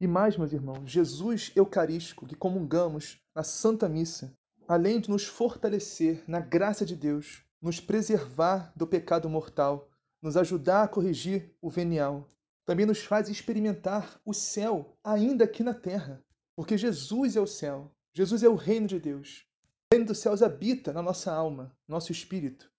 E 0.01 0.07
mais, 0.07 0.37
meus 0.37 0.53
irmãos, 0.53 0.91
Jesus 0.91 1.53
Eucarístico, 1.55 2.27
que 2.27 2.35
comungamos 2.35 3.21
na 3.35 3.43
Santa 3.43 3.89
Missa, 3.89 4.33
além 4.67 5.01
de 5.01 5.11
nos 5.11 5.27
fortalecer 5.27 6.25
na 6.27 6.41
graça 6.41 6.87
de 6.87 6.97
Deus, 6.97 7.45
nos 7.61 7.81
preservar 7.81 8.73
do 8.75 8.87
pecado 8.87 9.29
mortal, 9.29 9.91
nos 10.23 10.37
ajudar 10.37 10.85
a 10.85 10.89
corrigir 10.89 11.55
o 11.61 11.69
venial, 11.69 12.31
também 12.65 12.87
nos 12.87 13.01
faz 13.05 13.29
experimentar 13.29 14.21
o 14.25 14.33
céu 14.33 14.97
ainda 15.03 15.45
aqui 15.45 15.63
na 15.63 15.75
terra, 15.75 16.23
porque 16.55 16.79
Jesus 16.79 17.37
é 17.37 17.41
o 17.41 17.47
céu, 17.47 17.91
Jesus 18.15 18.43
é 18.43 18.49
o 18.49 18.55
reino 18.55 18.87
de 18.87 18.99
Deus. 18.99 19.45
O 19.91 19.95
reino 19.95 20.07
dos 20.07 20.19
céus 20.19 20.41
habita 20.41 20.93
na 20.93 21.03
nossa 21.03 21.33
alma, 21.33 21.77
nosso 21.89 22.13
espírito. 22.13 22.71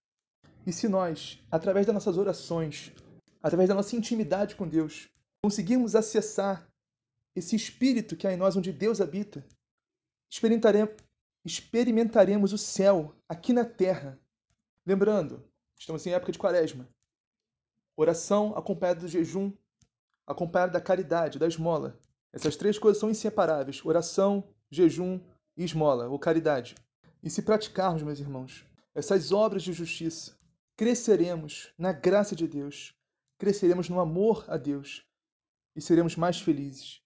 E 0.64 0.72
se 0.72 0.88
nós, 0.88 1.42
através 1.50 1.86
das 1.86 1.94
nossas 1.94 2.16
orações, 2.16 2.92
através 3.42 3.68
da 3.68 3.74
nossa 3.74 3.96
intimidade 3.96 4.54
com 4.54 4.68
Deus, 4.68 5.08
conseguirmos 5.42 5.96
acessar 5.96 6.68
esse 7.34 7.56
espírito 7.56 8.16
que 8.16 8.26
há 8.26 8.32
em 8.32 8.36
nós, 8.36 8.56
onde 8.56 8.72
Deus 8.72 9.00
habita, 9.00 9.44
experimentaremos, 10.30 10.94
experimentaremos 11.44 12.52
o 12.52 12.58
céu 12.58 13.14
aqui 13.28 13.52
na 13.52 13.64
terra. 13.64 14.20
Lembrando, 14.86 15.42
estamos 15.76 16.06
em 16.06 16.12
época 16.12 16.30
de 16.30 16.38
quaresma. 16.38 16.88
Oração 17.96 18.56
acompanhada 18.56 19.00
do 19.00 19.08
jejum, 19.08 19.52
acompanhada 20.26 20.72
da 20.72 20.80
caridade, 20.80 21.38
da 21.38 21.46
esmola. 21.48 21.98
Essas 22.32 22.56
três 22.56 22.78
coisas 22.78 23.00
são 23.00 23.10
inseparáveis: 23.10 23.84
oração, 23.84 24.44
jejum 24.70 25.20
e 25.56 25.64
esmola, 25.64 26.08
ou 26.08 26.18
caridade. 26.18 26.76
E 27.22 27.28
se 27.28 27.42
praticarmos, 27.42 28.02
meus 28.02 28.20
irmãos, 28.20 28.64
essas 28.94 29.32
obras 29.32 29.62
de 29.62 29.72
justiça, 29.72 30.36
cresceremos 30.76 31.72
na 31.76 31.92
graça 31.92 32.34
de 32.34 32.46
Deus, 32.46 32.94
cresceremos 33.38 33.88
no 33.88 34.00
amor 34.00 34.44
a 34.48 34.56
Deus 34.56 35.06
e 35.74 35.80
seremos 35.80 36.16
mais 36.16 36.40
felizes. 36.40 37.02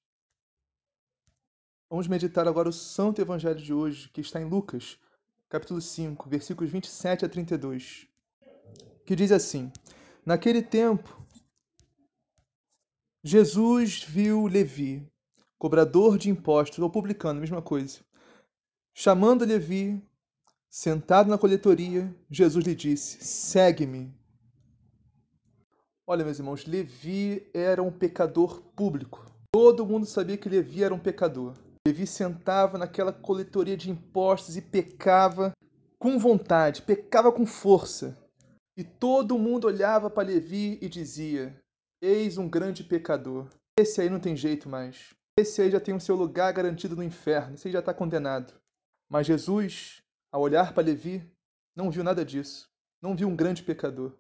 Vamos 1.89 2.09
meditar 2.09 2.49
agora 2.49 2.69
o 2.69 2.73
Santo 2.73 3.21
Evangelho 3.21 3.61
de 3.61 3.73
hoje, 3.73 4.09
que 4.11 4.21
está 4.21 4.41
em 4.41 4.49
Lucas, 4.49 4.99
capítulo 5.49 5.81
5, 5.81 6.29
versículos 6.29 6.71
27 6.73 7.25
a 7.25 7.29
32, 7.29 8.09
que 9.05 9.15
diz 9.15 9.31
assim: 9.31 9.73
Naquele 10.25 10.63
tempo, 10.63 11.25
Jesus 13.23 14.03
viu 14.03 14.47
Levi, 14.47 15.09
cobrador 15.59 16.19
de 16.19 16.29
impostos, 16.29 16.81
ou 16.81 16.91
publicano, 16.91 17.41
mesma 17.41 17.63
coisa. 17.63 18.01
Chamando 18.93 19.45
Levi, 19.45 20.03
sentado 20.71 21.29
na 21.29 21.39
coletoria, 21.39 22.15
Jesus 22.31 22.65
lhe 22.65 22.75
disse: 22.75 23.25
Segue-me. 23.25 24.15
Olha, 26.07 26.25
meus 26.25 26.39
irmãos, 26.39 26.67
Levi 26.67 27.49
era 27.53 27.83
um 27.83 27.91
pecador 27.91 28.63
público. 28.77 29.27
Todo 29.53 29.87
mundo 29.87 30.07
sabia 30.07 30.37
que 30.37 30.49
Levi 30.49 30.85
era 30.85 30.95
um 30.95 30.99
pecador. 30.99 31.57
Levi 31.87 32.07
sentava 32.07 32.79
naquela 32.79 33.13
coletoria 33.13 33.77
de 33.77 33.91
impostos 33.91 34.57
e 34.57 34.63
pecava 34.63 35.53
com 35.99 36.19
vontade, 36.19 36.83
pecava 36.83 37.33
com 37.33 37.47
força. 37.47 38.17
E 38.77 38.85
todo 38.85 39.39
mundo 39.39 39.67
olhava 39.67 40.11
para 40.11 40.29
Levi 40.29 40.79
e 40.83 40.89
dizia: 40.89 41.59
Eis 42.01 42.39
um 42.39 42.49
grande 42.49 42.85
pecador. 42.85 43.49
Esse 43.79 44.01
aí 44.01 44.11
não 44.11 44.21
tem 44.21 44.37
jeito 44.37 44.69
mais. 44.69 45.15
Esse 45.39 45.63
aí 45.63 45.71
já 45.71 45.81
tem 45.81 45.95
o 45.95 46.01
seu 46.01 46.17
lugar 46.17 46.53
garantido 46.53 46.95
no 46.95 47.03
inferno. 47.03 47.55
Esse 47.55 47.69
aí 47.69 47.73
já 47.73 47.81
está 47.81 47.93
condenado. 47.93 48.55
Mas 49.11 49.27
Jesus, 49.27 50.03
ao 50.31 50.43
olhar 50.43 50.75
para 50.75 50.85
Levi, 50.85 51.31
não 51.75 51.91
viu 51.91 52.03
nada 52.03 52.25
disso. 52.25 52.71
Não 53.01 53.15
viu 53.15 53.29
um 53.29 53.37
grande 53.37 53.63
pecador. 53.63 54.17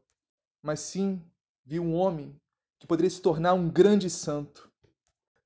Mas 0.62 0.80
sim 0.80 1.22
viu 1.64 1.82
um 1.82 1.94
homem 1.94 2.38
que 2.78 2.86
poderia 2.86 3.10
se 3.10 3.20
tornar 3.20 3.54
um 3.54 3.68
grande 3.68 4.08
santo. 4.10 4.70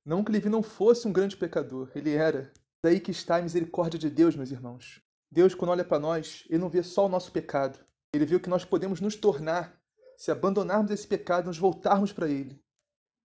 Não 0.05 0.25
que 0.25 0.33
Levi 0.33 0.49
não 0.49 0.63
fosse 0.63 1.07
um 1.07 1.13
grande 1.13 1.37
pecador, 1.37 1.91
ele 1.95 2.15
era. 2.15 2.53
Daí 2.83 2.99
que 2.99 3.11
está 3.11 3.37
a 3.37 3.43
misericórdia 3.43 3.99
de 3.99 4.11
Deus, 4.11 4.35
meus 4.35 4.51
irmãos. 4.51 5.03
Deus, 5.31 5.55
quando 5.55 5.71
olha 5.71 5.85
para 5.85 5.99
nós, 5.99 6.45
ele 6.49 6.59
não 6.59 6.69
vê 6.69 6.83
só 6.83 7.07
o 7.07 7.09
nosso 7.09 7.31
pecado. 7.31 7.79
Ele 8.13 8.27
viu 8.27 8.41
que 8.41 8.49
nós 8.49 8.65
podemos 8.65 9.01
nos 9.01 9.15
tornar, 9.15 9.81
se 10.17 10.31
abandonarmos 10.31 10.91
esse 10.91 11.07
pecado, 11.07 11.47
nos 11.47 11.59
voltarmos 11.59 12.13
para 12.13 12.29
ele. 12.29 12.61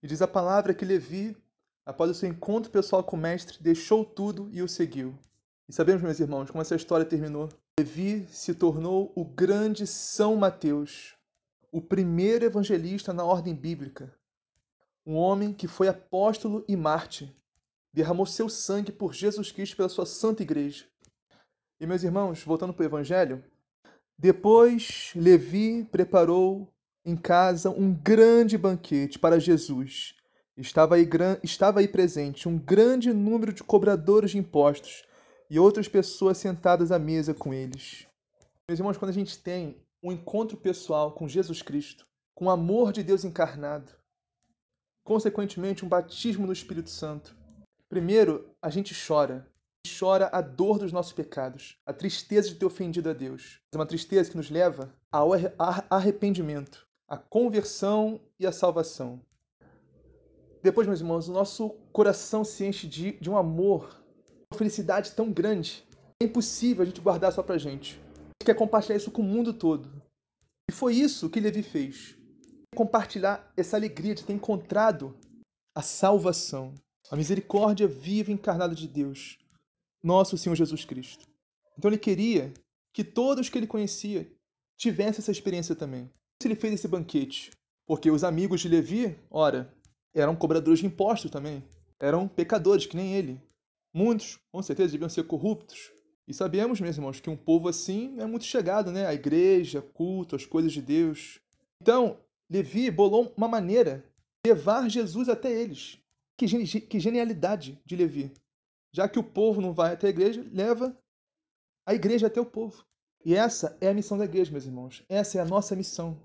E 0.03 0.07
diz 0.07 0.21
a 0.21 0.27
palavra 0.27 0.73
que 0.73 0.85
Levi, 0.85 1.35
após 1.85 2.11
o 2.11 2.13
seu 2.13 2.29
encontro 2.29 2.71
pessoal 2.71 3.03
com 3.03 3.15
o 3.15 3.19
mestre, 3.19 3.57
deixou 3.59 4.05
tudo 4.05 4.47
e 4.51 4.61
o 4.61 4.67
seguiu. 4.67 5.17
E 5.67 5.73
sabemos, 5.73 6.03
meus 6.03 6.19
irmãos, 6.19 6.51
como 6.51 6.61
essa 6.61 6.75
história 6.75 7.05
terminou. 7.05 7.49
Levi 7.79 8.27
se 8.29 8.53
tornou 8.53 9.11
o 9.15 9.25
grande 9.25 9.87
São 9.87 10.35
Mateus, 10.35 11.15
o 11.71 11.81
primeiro 11.81 12.45
evangelista 12.45 13.11
na 13.11 13.23
ordem 13.23 13.53
bíblica, 13.53 14.13
um 15.05 15.15
homem 15.15 15.51
que 15.51 15.67
foi 15.67 15.87
apóstolo 15.87 16.63
e 16.67 16.75
mártir, 16.75 17.35
derramou 17.91 18.25
seu 18.25 18.47
sangue 18.47 18.91
por 18.91 19.13
Jesus 19.13 19.51
Cristo 19.51 19.75
pela 19.75 19.89
sua 19.89 20.05
santa 20.05 20.43
igreja. 20.43 20.85
E 21.79 21.87
meus 21.87 22.03
irmãos, 22.03 22.43
voltando 22.43 22.73
para 22.73 22.83
o 22.83 22.85
evangelho, 22.85 23.43
depois 24.17 25.11
Levi 25.15 25.83
preparou 25.83 26.71
em 27.03 27.17
casa 27.17 27.71
um 27.71 27.91
grande 27.91 28.57
banquete 28.57 29.17
para 29.17 29.39
Jesus. 29.39 30.15
Estava 30.55 30.95
aí, 30.95 31.09
estava 31.43 31.79
aí 31.79 31.87
presente 31.87 32.47
um 32.47 32.57
grande 32.57 33.11
número 33.11 33.51
de 33.51 33.63
cobradores 33.63 34.31
de 34.31 34.37
impostos 34.37 35.03
e 35.49 35.59
outras 35.59 35.87
pessoas 35.87 36.37
sentadas 36.37 36.91
à 36.91 36.99
mesa 36.99 37.33
com 37.33 37.53
eles. 37.53 38.07
Meus 38.67 38.79
irmãos, 38.79 38.97
quando 38.97 39.11
a 39.11 39.13
gente 39.13 39.37
tem 39.37 39.77
um 40.03 40.11
encontro 40.11 40.57
pessoal 40.57 41.11
com 41.11 41.27
Jesus 41.27 41.61
Cristo, 41.61 42.05
com 42.33 42.45
o 42.45 42.49
amor 42.49 42.91
de 42.91 43.03
Deus 43.03 43.23
encarnado, 43.23 43.91
consequentemente, 45.03 45.85
um 45.85 45.89
batismo 45.89 46.47
no 46.47 46.53
Espírito 46.53 46.89
Santo. 46.89 47.35
Primeiro, 47.87 48.49
a 48.61 48.69
gente 48.69 48.95
chora. 49.07 49.47
Chora 49.99 50.29
a 50.33 50.41
dor 50.41 50.79
dos 50.79 50.91
nossos 50.91 51.13
pecados, 51.13 51.77
a 51.85 51.93
tristeza 51.93 52.49
de 52.49 52.55
ter 52.55 52.65
ofendido 52.65 53.07
a 53.07 53.13
Deus. 53.13 53.61
É 53.71 53.77
uma 53.77 53.85
tristeza 53.85 54.31
que 54.31 54.35
nos 54.35 54.49
leva 54.49 54.91
ao 55.11 55.29
arrependimento, 55.91 56.87
à 57.07 57.17
conversão 57.17 58.19
e 58.39 58.47
à 58.47 58.51
salvação. 58.51 59.21
Depois, 60.63 60.87
meus 60.87 61.01
irmãos, 61.01 61.29
o 61.29 61.31
nosso 61.31 61.69
coração 61.93 62.43
se 62.43 62.65
enche 62.65 62.87
de, 62.87 63.11
de 63.19 63.29
um 63.29 63.37
amor, 63.37 64.03
felicidade 64.55 65.11
tão 65.11 65.31
grande. 65.31 65.85
É 66.21 66.25
impossível 66.25 66.83
a 66.83 66.85
gente 66.85 67.01
guardar 67.01 67.31
só 67.31 67.43
pra 67.43 67.57
gente 67.57 67.99
quer 68.45 68.53
compartilhar 68.53 68.95
isso 68.95 69.11
com 69.11 69.21
o 69.21 69.25
mundo 69.25 69.53
todo. 69.53 69.89
E 70.69 70.71
foi 70.71 70.95
isso 70.95 71.29
que 71.29 71.39
Levi 71.39 71.63
fez. 71.63 72.15
Compartilhar 72.75 73.51
essa 73.57 73.75
alegria 73.75 74.13
de 74.13 74.23
ter 74.23 74.33
encontrado 74.33 75.17
a 75.75 75.81
salvação, 75.81 76.73
a 77.09 77.15
misericórdia 77.15 77.87
viva 77.87 78.31
e 78.31 78.33
encarnada 78.33 78.75
de 78.75 78.87
Deus, 78.87 79.37
nosso 80.03 80.37
Senhor 80.37 80.55
Jesus 80.55 80.85
Cristo. 80.85 81.25
Então 81.77 81.89
ele 81.89 81.97
queria 81.97 82.53
que 82.93 83.03
todos 83.03 83.49
que 83.49 83.57
ele 83.57 83.67
conhecia 83.67 84.31
tivessem 84.77 85.19
essa 85.19 85.31
experiência 85.31 85.75
também. 85.75 86.09
Ele 86.43 86.55
fez 86.55 86.75
esse 86.75 86.87
banquete. 86.87 87.51
Porque 87.87 88.11
os 88.11 88.23
amigos 88.23 88.61
de 88.61 88.69
Levi, 88.69 89.17
ora, 89.29 89.73
eram 90.13 90.35
cobradores 90.35 90.79
de 90.79 90.85
impostos 90.85 91.31
também. 91.31 91.63
Eram 91.99 92.27
pecadores, 92.27 92.85
que 92.85 92.95
nem 92.95 93.13
ele. 93.13 93.41
Muitos, 93.95 94.37
com 94.51 94.61
certeza, 94.61 94.91
deviam 94.91 95.07
ser 95.07 95.23
corruptos. 95.23 95.89
E 96.27 96.33
sabemos, 96.33 96.81
meus 96.81 96.97
irmãos, 96.97 97.21
que 97.21 97.29
um 97.29 97.37
povo 97.37 97.69
assim 97.69 98.19
é 98.19 98.25
muito 98.25 98.43
chegado, 98.43 98.91
né? 98.91 99.05
À 99.07 99.13
igreja, 99.13 99.81
culto, 99.81 100.35
às 100.35 100.45
coisas 100.45 100.73
de 100.73 100.81
Deus. 100.81 101.39
Então, 101.81 102.19
Levi 102.49 102.91
bolou 102.91 103.33
uma 103.37 103.47
maneira 103.47 104.03
de 104.43 104.51
levar 104.51 104.89
Jesus 104.89 105.29
até 105.29 105.49
eles. 105.49 105.97
Que, 106.37 106.45
que 106.81 106.99
genialidade 106.99 107.81
de 107.85 107.95
Levi. 107.95 108.33
Já 108.91 109.07
que 109.07 109.17
o 109.17 109.23
povo 109.23 109.61
não 109.61 109.71
vai 109.71 109.93
até 109.93 110.07
a 110.07 110.09
igreja, 110.09 110.45
leva 110.51 110.93
a 111.85 111.93
igreja 111.93 112.27
até 112.27 112.41
o 112.41 112.45
povo. 112.45 112.83
E 113.23 113.33
essa 113.33 113.77
é 113.79 113.87
a 113.87 113.93
missão 113.93 114.17
da 114.17 114.25
igreja, 114.25 114.51
meus 114.51 114.65
irmãos. 114.65 115.05
Essa 115.07 115.37
é 115.37 115.41
a 115.41 115.45
nossa 115.45 115.73
missão. 115.73 116.19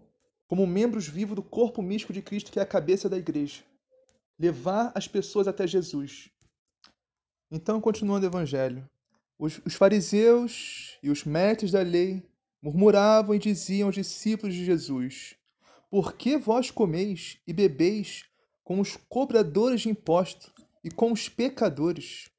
Como 0.49 0.67
membros 0.67 1.07
vivos 1.07 1.37
do 1.37 1.43
corpo 1.43 1.83
místico 1.83 2.13
de 2.13 2.21
Cristo, 2.21 2.51
que 2.51 2.59
é 2.59 2.63
a 2.63 2.67
cabeça 2.67 3.09
da 3.09 3.17
igreja. 3.17 3.63
Levar 4.37 4.91
as 4.93 5.07
pessoas 5.07 5.47
até 5.47 5.69
Jesus. 5.69 6.33
Então, 7.51 7.81
continuando 7.81 8.25
o 8.25 8.29
evangelho. 8.29 8.89
Os, 9.37 9.61
os 9.65 9.75
fariseus 9.75 10.99
e 11.03 11.11
os 11.11 11.25
mestres 11.25 11.73
da 11.73 11.83
lei 11.83 12.23
murmuravam 12.63 13.35
e 13.35 13.39
diziam 13.39 13.89
aos 13.89 13.95
discípulos 13.97 14.55
de 14.55 14.65
Jesus: 14.65 15.35
Por 15.91 16.13
que 16.13 16.37
vós 16.37 16.71
comeis 16.71 17.39
e 17.47 17.53
bebeis 17.53 18.25
com 18.63 18.79
os 18.79 18.97
cobradores 18.97 19.81
de 19.81 19.89
impostos 19.89 20.53
e 20.85 20.91
com 20.91 21.11
os 21.11 21.29
pecadores? 21.29 22.31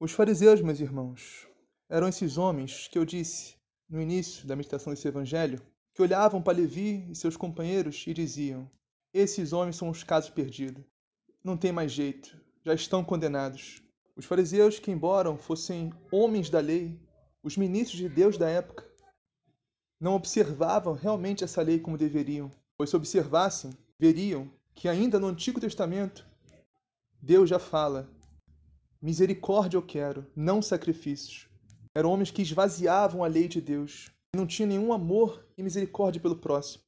Os 0.00 0.10
fariseus, 0.10 0.60
meus 0.60 0.80
irmãos, 0.80 1.46
eram 1.88 2.08
esses 2.08 2.36
homens 2.36 2.88
que 2.88 2.98
eu 2.98 3.04
disse 3.04 3.54
no 3.88 4.02
início 4.02 4.48
da 4.48 4.56
meditação 4.56 4.92
desse 4.92 5.06
evangelho, 5.06 5.62
que 5.94 6.02
olhavam 6.02 6.42
para 6.42 6.58
Levi 6.58 7.06
e 7.08 7.14
seus 7.14 7.36
companheiros 7.36 8.04
e 8.04 8.12
diziam: 8.12 8.68
Esses 9.14 9.52
homens 9.52 9.76
são 9.76 9.88
os 9.88 10.02
casos 10.02 10.30
perdidos. 10.30 10.84
Não 11.44 11.56
tem 11.56 11.70
mais 11.70 11.92
jeito, 11.92 12.36
já 12.64 12.74
estão 12.74 13.04
condenados. 13.04 13.85
Os 14.16 14.24
fariseus, 14.24 14.78
que 14.78 14.90
embora 14.90 15.36
fossem 15.36 15.92
homens 16.10 16.48
da 16.48 16.58
lei, 16.58 16.98
os 17.42 17.56
ministros 17.58 17.98
de 18.00 18.08
Deus 18.08 18.38
da 18.38 18.48
época, 18.48 18.88
não 20.00 20.14
observavam 20.14 20.94
realmente 20.94 21.44
essa 21.44 21.60
lei 21.60 21.78
como 21.78 21.98
deveriam, 21.98 22.50
pois 22.78 22.88
se 22.88 22.96
observassem, 22.96 23.76
veriam 23.98 24.50
que 24.74 24.88
ainda 24.88 25.18
no 25.18 25.26
Antigo 25.26 25.60
Testamento 25.60 26.26
Deus 27.20 27.50
já 27.50 27.58
fala: 27.58 28.08
misericórdia 29.02 29.76
eu 29.76 29.82
quero, 29.82 30.26
não 30.34 30.62
sacrifícios. 30.62 31.46
Eram 31.94 32.10
homens 32.10 32.30
que 32.30 32.40
esvaziavam 32.40 33.22
a 33.22 33.26
lei 33.26 33.48
de 33.48 33.60
Deus, 33.60 34.10
não 34.34 34.46
tinham 34.46 34.68
nenhum 34.68 34.94
amor 34.94 35.46
e 35.58 35.62
misericórdia 35.62 36.22
pelo 36.22 36.36
próximo. 36.36 36.82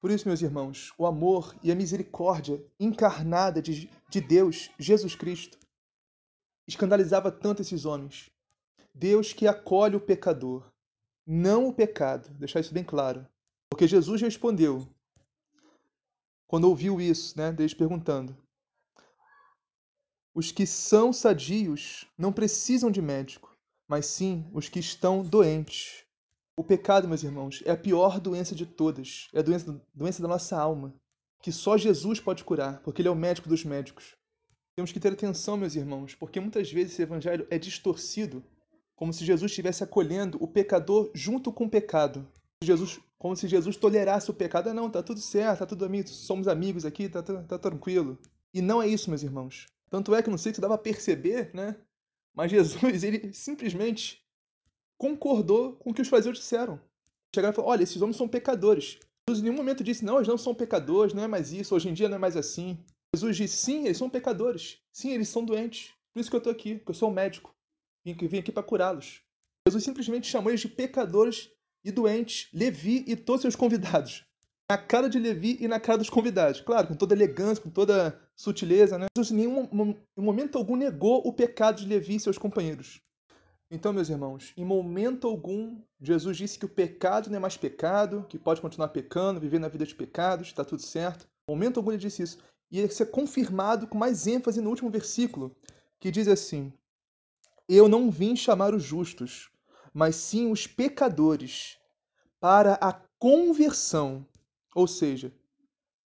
Por 0.00 0.12
isso, 0.12 0.28
meus 0.28 0.40
irmãos, 0.40 0.92
o 0.96 1.04
amor 1.04 1.56
e 1.64 1.72
a 1.72 1.74
misericórdia 1.74 2.64
encarnada 2.78 3.60
de, 3.60 3.90
de 4.08 4.20
Deus, 4.20 4.70
Jesus 4.78 5.16
Cristo, 5.16 5.58
escandalizava 6.68 7.32
tanto 7.32 7.62
esses 7.62 7.86
homens. 7.86 8.30
Deus 8.94 9.32
que 9.32 9.46
acolhe 9.46 9.96
o 9.96 10.00
pecador, 10.00 10.70
não 11.26 11.68
o 11.68 11.72
pecado, 11.72 12.28
deixar 12.34 12.60
isso 12.60 12.74
bem 12.74 12.84
claro. 12.84 13.26
Porque 13.70 13.88
Jesus 13.88 14.20
respondeu, 14.20 14.86
quando 16.46 16.64
ouviu 16.64 17.00
isso, 17.00 17.36
né, 17.38 17.52
deles 17.52 17.74
perguntando: 17.74 18.36
Os 20.34 20.52
que 20.52 20.66
são 20.66 21.12
sadios 21.12 22.06
não 22.16 22.32
precisam 22.32 22.90
de 22.90 23.00
médico, 23.00 23.56
mas 23.88 24.06
sim 24.06 24.48
os 24.52 24.68
que 24.68 24.78
estão 24.78 25.22
doentes. 25.22 26.04
O 26.56 26.64
pecado, 26.64 27.06
meus 27.06 27.22
irmãos, 27.22 27.62
é 27.64 27.70
a 27.70 27.76
pior 27.76 28.18
doença 28.18 28.54
de 28.54 28.66
todas, 28.66 29.28
é 29.32 29.38
a 29.38 29.42
doença, 29.42 29.80
doença 29.94 30.20
da 30.20 30.28
nossa 30.28 30.58
alma, 30.58 30.92
que 31.40 31.52
só 31.52 31.76
Jesus 31.76 32.18
pode 32.18 32.42
curar, 32.42 32.80
porque 32.82 33.00
Ele 33.00 33.08
é 33.08 33.12
o 33.12 33.14
médico 33.14 33.48
dos 33.48 33.64
médicos. 33.64 34.17
Temos 34.78 34.92
que 34.92 35.00
ter 35.00 35.12
atenção, 35.12 35.56
meus 35.56 35.74
irmãos, 35.74 36.14
porque 36.14 36.38
muitas 36.38 36.70
vezes 36.70 36.92
esse 36.92 37.02
evangelho 37.02 37.48
é 37.50 37.58
distorcido, 37.58 38.44
como 38.94 39.12
se 39.12 39.24
Jesus 39.24 39.50
estivesse 39.50 39.82
acolhendo 39.82 40.38
o 40.40 40.46
pecador 40.46 41.10
junto 41.12 41.52
com 41.52 41.64
o 41.64 41.68
pecado. 41.68 42.24
Jesus, 42.62 43.00
como 43.18 43.34
se 43.34 43.48
Jesus 43.48 43.76
tolerasse 43.76 44.30
o 44.30 44.34
pecado. 44.34 44.68
Ah, 44.68 44.72
não, 44.72 44.88
tá 44.88 45.02
tudo 45.02 45.18
certo, 45.18 45.58
tá 45.58 45.66
tudo 45.66 45.84
amigo, 45.84 46.06
somos 46.06 46.46
amigos 46.46 46.86
aqui, 46.86 47.08
tá, 47.08 47.20
tá, 47.24 47.42
tá 47.42 47.58
tranquilo. 47.58 48.16
E 48.54 48.62
não 48.62 48.80
é 48.80 48.86
isso, 48.86 49.10
meus 49.10 49.24
irmãos. 49.24 49.66
Tanto 49.90 50.14
é 50.14 50.22
que 50.22 50.30
não 50.30 50.38
sei 50.38 50.54
se 50.54 50.60
dava 50.60 50.74
a 50.74 50.78
perceber, 50.78 51.50
né? 51.52 51.74
Mas 52.32 52.52
Jesus, 52.52 53.02
ele 53.02 53.32
simplesmente 53.32 54.24
concordou 54.96 55.72
com 55.72 55.90
o 55.90 55.92
que 55.92 56.02
os 56.02 56.08
fariseus 56.08 56.38
disseram. 56.38 56.80
Chegaram 57.34 57.52
e 57.52 57.56
falaram: 57.56 57.72
olha, 57.72 57.82
esses 57.82 58.00
homens 58.00 58.16
são 58.16 58.28
pecadores. 58.28 59.00
Jesus 59.28 59.40
em 59.40 59.42
nenhum 59.42 59.56
momento 59.56 59.82
disse: 59.82 60.04
não, 60.04 60.18
eles 60.18 60.28
não 60.28 60.38
são 60.38 60.54
pecadores, 60.54 61.12
não 61.12 61.24
é 61.24 61.26
mais 61.26 61.52
isso, 61.52 61.74
hoje 61.74 61.88
em 61.88 61.92
dia 61.92 62.08
não 62.08 62.14
é 62.14 62.20
mais 62.20 62.36
assim. 62.36 62.78
Jesus 63.14 63.36
disse: 63.36 63.56
sim, 63.56 63.84
eles 63.84 63.96
são 63.96 64.10
pecadores. 64.10 64.78
Sim, 64.92 65.12
eles 65.12 65.28
são 65.28 65.44
doentes. 65.44 65.92
Por 66.12 66.20
isso 66.20 66.30
que 66.30 66.36
eu 66.36 66.38
estou 66.38 66.52
aqui, 66.52 66.74
porque 66.76 66.90
eu 66.90 66.94
sou 66.94 67.10
um 67.10 67.14
médico. 67.14 67.54
Vim, 68.04 68.14
vim 68.14 68.38
aqui 68.38 68.52
para 68.52 68.62
curá-los. 68.62 69.22
Jesus 69.66 69.84
simplesmente 69.84 70.26
chamou 70.28 70.50
eles 70.50 70.60
de 70.60 70.68
pecadores 70.68 71.50
e 71.84 71.92
doentes, 71.92 72.48
Levi 72.52 73.04
e 73.06 73.16
todos 73.16 73.42
seus 73.42 73.56
convidados. 73.56 74.24
na 74.70 74.76
cara 74.76 75.08
de 75.08 75.18
Levi 75.18 75.56
e 75.60 75.66
na 75.66 75.80
cara 75.80 75.98
dos 75.98 76.10
convidados. 76.10 76.60
Claro, 76.60 76.88
com 76.88 76.94
toda 76.94 77.14
elegância, 77.14 77.62
com 77.62 77.70
toda 77.70 78.20
sutileza, 78.36 78.98
né? 78.98 79.06
Jesus 79.16 79.32
em 79.32 79.36
nenhum 79.36 79.96
em 80.16 80.22
momento 80.22 80.58
algum 80.58 80.76
negou 80.76 81.26
o 81.26 81.32
pecado 81.32 81.80
de 81.80 81.88
Levi 81.88 82.16
e 82.16 82.20
seus 82.20 82.36
companheiros. 82.36 83.00
Então, 83.70 83.92
meus 83.92 84.08
irmãos, 84.08 84.52
em 84.56 84.64
momento 84.64 85.26
algum, 85.26 85.78
Jesus 86.00 86.36
disse 86.36 86.58
que 86.58 86.64
o 86.64 86.68
pecado 86.68 87.28
não 87.28 87.36
é 87.36 87.40
mais 87.40 87.56
pecado, 87.56 88.24
que 88.28 88.38
pode 88.38 88.60
continuar 88.60 88.88
pecando, 88.88 89.40
viver 89.40 89.58
na 89.58 89.68
vida 89.68 89.84
de 89.84 89.94
pecados, 89.94 90.48
está 90.48 90.64
tudo 90.64 90.82
certo. 90.82 91.26
Em 91.48 91.52
momento 91.52 91.78
algum 91.78 91.90
ele 91.90 91.98
disse 91.98 92.22
isso. 92.22 92.38
E 92.70 92.78
ele 92.78 92.92
ser 92.92 93.06
confirmado 93.06 93.86
com 93.86 93.96
mais 93.96 94.26
ênfase 94.26 94.60
no 94.60 94.68
último 94.68 94.90
versículo, 94.90 95.56
que 95.98 96.10
diz 96.10 96.28
assim: 96.28 96.72
Eu 97.68 97.88
não 97.88 98.10
vim 98.10 98.36
chamar 98.36 98.74
os 98.74 98.82
justos, 98.82 99.50
mas 99.92 100.16
sim 100.16 100.50
os 100.50 100.66
pecadores, 100.66 101.78
para 102.40 102.74
a 102.74 102.92
conversão. 103.18 104.24
Ou 104.74 104.86
seja, 104.86 105.32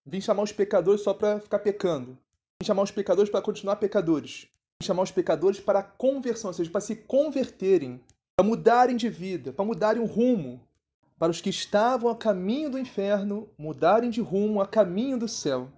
vim 0.05 0.19
chamar 0.19 0.43
os 0.43 0.51
pecadores 0.51 1.01
só 1.01 1.13
para 1.13 1.39
ficar 1.39 1.59
pecando. 1.59 2.17
Vim 2.59 2.65
chamar 2.65 2.83
os 2.83 2.91
pecadores 2.91 3.29
para 3.29 3.41
continuar 3.41 3.75
pecadores. 3.75 4.47
Vim 4.81 4.85
chamar 4.85 5.03
os 5.03 5.11
pecadores 5.11 5.59
para 5.59 5.79
a 5.79 5.83
conversão, 5.83 6.49
ou 6.49 6.53
seja, 6.53 6.71
para 6.71 6.81
se 6.81 6.95
converterem, 6.95 8.01
para 8.35 8.45
mudarem 8.45 8.97
de 8.97 9.09
vida, 9.09 9.53
para 9.53 9.65
mudarem 9.65 10.01
o 10.01 10.05
rumo. 10.05 10.61
Para 11.19 11.31
os 11.31 11.41
que 11.41 11.49
estavam 11.49 12.11
a 12.11 12.15
caminho 12.15 12.69
do 12.69 12.77
inferno, 12.77 13.49
mudarem 13.57 14.09
de 14.09 14.21
rumo 14.21 14.61
a 14.61 14.67
caminho 14.67 15.17
do 15.17 15.27
céu. 15.27 15.69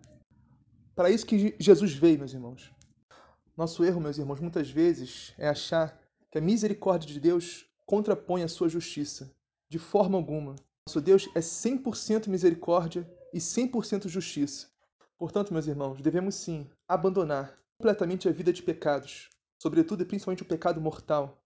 Para 1.00 1.10
isso 1.10 1.26
que 1.26 1.56
Jesus 1.58 1.94
veio, 1.94 2.20
meus 2.20 2.34
irmãos. 2.34 2.74
Nosso 3.56 3.86
erro, 3.86 4.02
meus 4.02 4.18
irmãos, 4.18 4.42
muitas 4.42 4.70
vezes 4.70 5.34
é 5.38 5.48
achar 5.48 5.98
que 6.30 6.38
a 6.38 6.42
misericórdia 6.42 7.08
de 7.08 7.22
Deus 7.22 7.66
contrapõe 7.86 8.44
a 8.44 8.50
sua 8.50 8.68
justiça. 8.68 9.34
De 9.70 9.80
forma 9.80 10.18
alguma. 10.18 10.58
Nosso 10.86 11.00
Deus 11.00 11.30
é 11.34 11.40
100% 11.40 12.28
misericórdia 12.28 13.10
e 13.34 13.38
100% 13.38 14.10
justiça. 14.10 14.68
Portanto, 15.18 15.54
meus 15.54 15.68
irmãos, 15.68 16.02
devemos 16.02 16.36
sim 16.36 16.70
abandonar 16.86 17.58
completamente 17.78 18.28
a 18.28 18.34
vida 18.34 18.52
de 18.52 18.62
pecados, 18.62 19.30
sobretudo 19.58 20.04
e 20.04 20.06
principalmente 20.06 20.44
o 20.44 20.48
pecado 20.48 20.82
mortal, 20.82 21.42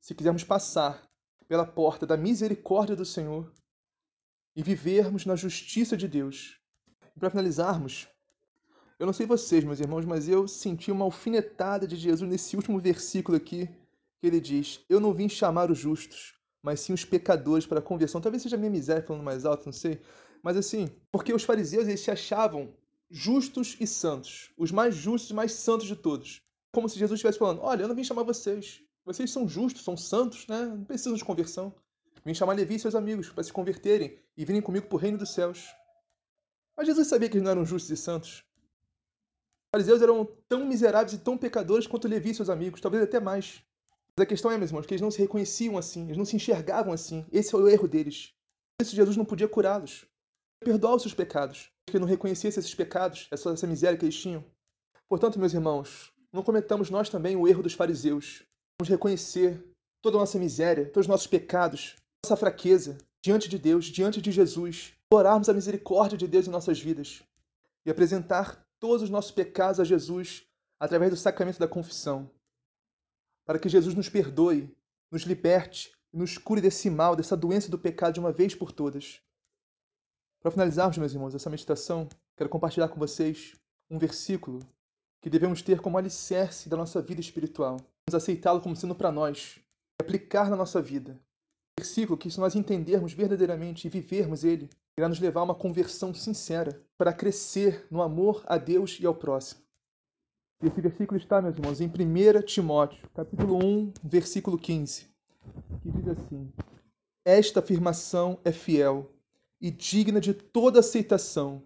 se 0.00 0.16
quisermos 0.16 0.42
passar 0.42 1.08
pela 1.46 1.64
porta 1.64 2.04
da 2.04 2.16
misericórdia 2.16 2.96
do 2.96 3.04
Senhor 3.04 3.52
e 4.56 4.64
vivermos 4.64 5.24
na 5.24 5.36
justiça 5.36 5.96
de 5.96 6.08
Deus. 6.08 6.58
E 7.14 7.20
para 7.20 7.30
finalizarmos, 7.30 8.08
eu 9.00 9.06
não 9.06 9.14
sei 9.14 9.24
vocês, 9.24 9.64
meus 9.64 9.80
irmãos, 9.80 10.04
mas 10.04 10.28
eu 10.28 10.46
senti 10.46 10.92
uma 10.92 11.06
alfinetada 11.06 11.86
de 11.86 11.96
Jesus 11.96 12.30
nesse 12.30 12.54
último 12.54 12.78
versículo 12.78 13.34
aqui, 13.34 13.66
que 14.20 14.26
ele 14.26 14.38
diz: 14.38 14.84
Eu 14.90 15.00
não 15.00 15.14
vim 15.14 15.26
chamar 15.26 15.70
os 15.70 15.78
justos, 15.78 16.34
mas 16.62 16.80
sim 16.80 16.92
os 16.92 17.02
pecadores 17.02 17.64
para 17.64 17.78
a 17.78 17.82
conversão. 17.82 18.20
Talvez 18.20 18.42
seja 18.42 18.56
a 18.56 18.58
minha 18.58 18.70
miséria 18.70 19.02
falando 19.02 19.22
mais 19.22 19.46
alto, 19.46 19.64
não 19.64 19.72
sei. 19.72 20.02
Mas 20.42 20.54
assim, 20.54 20.90
porque 21.10 21.32
os 21.32 21.44
fariseus 21.44 21.88
eles 21.88 22.00
se 22.00 22.10
achavam 22.10 22.74
justos 23.10 23.74
e 23.80 23.86
santos, 23.86 24.52
os 24.54 24.70
mais 24.70 24.94
justos 24.94 25.30
e 25.30 25.34
mais 25.34 25.52
santos 25.54 25.86
de 25.86 25.96
todos. 25.96 26.42
Como 26.70 26.86
se 26.86 26.98
Jesus 26.98 27.16
estivesse 27.16 27.38
falando: 27.38 27.62
Olha, 27.62 27.84
eu 27.84 27.88
não 27.88 27.94
vim 27.94 28.04
chamar 28.04 28.24
vocês. 28.24 28.82
Vocês 29.02 29.30
são 29.30 29.48
justos, 29.48 29.82
são 29.82 29.96
santos, 29.96 30.46
né? 30.46 30.66
Não 30.66 30.84
precisam 30.84 31.14
de 31.14 31.24
conversão. 31.24 31.74
Vim 32.22 32.34
chamar 32.34 32.52
Levi 32.52 32.74
e 32.74 32.78
seus 32.78 32.94
amigos 32.94 33.30
para 33.30 33.42
se 33.42 33.50
converterem 33.50 34.18
e 34.36 34.44
virem 34.44 34.60
comigo 34.60 34.88
para 34.88 34.96
o 34.96 34.98
reino 34.98 35.16
dos 35.16 35.32
céus. 35.32 35.74
Mas 36.76 36.86
Jesus 36.86 37.08
sabia 37.08 37.30
que 37.30 37.38
eles 37.38 37.44
não 37.44 37.52
eram 37.52 37.64
justos 37.64 37.90
e 37.90 37.96
santos 37.96 38.44
fariseus 39.74 40.02
eram 40.02 40.28
tão 40.48 40.66
miseráveis 40.66 41.12
e 41.12 41.18
tão 41.18 41.38
pecadores 41.38 41.86
quanto 41.86 42.08
Levi 42.08 42.30
e 42.30 42.34
seus 42.34 42.50
amigos, 42.50 42.80
talvez 42.80 43.02
até 43.02 43.20
mais. 43.20 43.62
Mas 44.16 44.24
a 44.24 44.26
questão 44.26 44.50
é, 44.50 44.58
meus 44.58 44.70
irmãos, 44.70 44.86
que 44.86 44.92
eles 44.92 45.00
não 45.00 45.10
se 45.10 45.20
reconheciam 45.20 45.78
assim, 45.78 46.04
eles 46.04 46.16
não 46.16 46.24
se 46.24 46.36
enxergavam 46.36 46.92
assim. 46.92 47.24
Esse 47.32 47.54
é 47.54 47.58
o 47.58 47.68
erro 47.68 47.88
deles. 47.88 48.34
Por 48.76 48.84
isso 48.84 48.96
Jesus 48.96 49.16
não 49.16 49.24
podia 49.24 49.48
curá-los, 49.48 50.04
perdoar 50.58 50.96
os 50.96 51.02
seus 51.02 51.14
pecados, 51.14 51.70
porque 51.86 51.98
não 51.98 52.06
reconhecesse 52.06 52.58
esses 52.58 52.74
pecados, 52.74 53.28
essa, 53.30 53.50
essa 53.50 53.66
miséria 53.66 53.98
que 53.98 54.04
eles 54.04 54.18
tinham. 54.18 54.44
Portanto, 55.08 55.38
meus 55.38 55.54
irmãos, 55.54 56.12
não 56.32 56.42
cometamos 56.42 56.90
nós 56.90 57.08
também 57.08 57.36
o 57.36 57.46
erro 57.46 57.62
dos 57.62 57.74
fariseus. 57.74 58.42
Vamos 58.80 58.90
reconhecer 58.90 59.62
toda 60.02 60.16
a 60.16 60.20
nossa 60.20 60.38
miséria, 60.38 60.86
todos 60.86 61.06
os 61.06 61.08
nossos 61.08 61.26
pecados, 61.26 61.96
nossa 62.24 62.36
fraqueza 62.36 62.98
diante 63.22 63.48
de 63.48 63.58
Deus, 63.58 63.86
diante 63.86 64.20
de 64.20 64.32
Jesus, 64.32 64.94
orarmos 65.12 65.48
a 65.48 65.52
misericórdia 65.52 66.16
de 66.16 66.26
Deus 66.26 66.46
em 66.46 66.50
nossas 66.50 66.80
vidas 66.80 67.22
e 67.84 67.90
apresentar 67.90 68.64
todos 68.80 69.02
os 69.02 69.10
nossos 69.10 69.30
pecados 69.30 69.78
a 69.78 69.84
Jesus 69.84 70.44
através 70.80 71.12
do 71.12 71.16
sacramento 71.16 71.60
da 71.60 71.68
confissão, 71.68 72.28
para 73.44 73.58
que 73.58 73.68
Jesus 73.68 73.94
nos 73.94 74.08
perdoe, 74.08 74.74
nos 75.12 75.22
liberte 75.22 75.92
nos 76.12 76.36
cure 76.36 76.60
desse 76.60 76.90
mal, 76.90 77.14
dessa 77.14 77.36
doença 77.36 77.70
do 77.70 77.78
pecado 77.78 78.14
de 78.14 78.20
uma 78.20 78.32
vez 78.32 78.54
por 78.54 78.72
todas. 78.72 79.20
Para 80.40 80.50
finalizarmos, 80.50 80.98
meus 80.98 81.12
irmãos, 81.12 81.34
essa 81.34 81.50
meditação, 81.50 82.08
quero 82.36 82.50
compartilhar 82.50 82.88
com 82.88 82.98
vocês 82.98 83.54
um 83.88 83.98
versículo 83.98 84.60
que 85.20 85.30
devemos 85.30 85.62
ter 85.62 85.80
como 85.80 85.98
alicerce 85.98 86.68
da 86.68 86.76
nossa 86.76 87.00
vida 87.00 87.20
espiritual. 87.20 87.76
Vamos 88.08 88.14
aceitá-lo 88.22 88.60
como 88.60 88.74
sendo 88.74 88.94
para 88.94 89.12
nós 89.12 89.60
aplicar 90.00 90.48
na 90.50 90.56
nossa 90.56 90.80
vida. 90.80 91.20
Versículo 91.78 92.18
que, 92.18 92.30
se 92.30 92.40
nós 92.40 92.56
entendermos 92.56 93.12
verdadeiramente 93.12 93.86
e 93.86 93.90
vivermos 93.90 94.44
ele, 94.44 94.68
irá 94.96 95.08
nos 95.08 95.20
levar 95.20 95.40
a 95.40 95.44
uma 95.44 95.54
conversão 95.54 96.12
sincera 96.12 96.82
para 96.96 97.12
crescer 97.12 97.86
no 97.90 98.02
amor 98.02 98.42
a 98.46 98.58
Deus 98.58 98.98
e 99.00 99.06
ao 99.06 99.14
próximo. 99.14 99.62
E 100.62 100.66
esse 100.66 100.80
versículo 100.80 101.18
está, 101.18 101.40
meus 101.40 101.56
irmãos, 101.56 101.80
em 101.80 101.86
1 101.86 102.42
Timóteo, 102.42 103.08
capítulo 103.14 103.56
1, 103.64 103.94
versículo 104.04 104.58
15, 104.58 105.06
que 105.82 105.90
diz 105.90 106.08
assim: 106.08 106.52
Esta 107.24 107.60
afirmação 107.60 108.38
é 108.44 108.52
fiel 108.52 109.10
e 109.60 109.70
digna 109.70 110.20
de 110.20 110.34
toda 110.34 110.80
aceitação. 110.80 111.62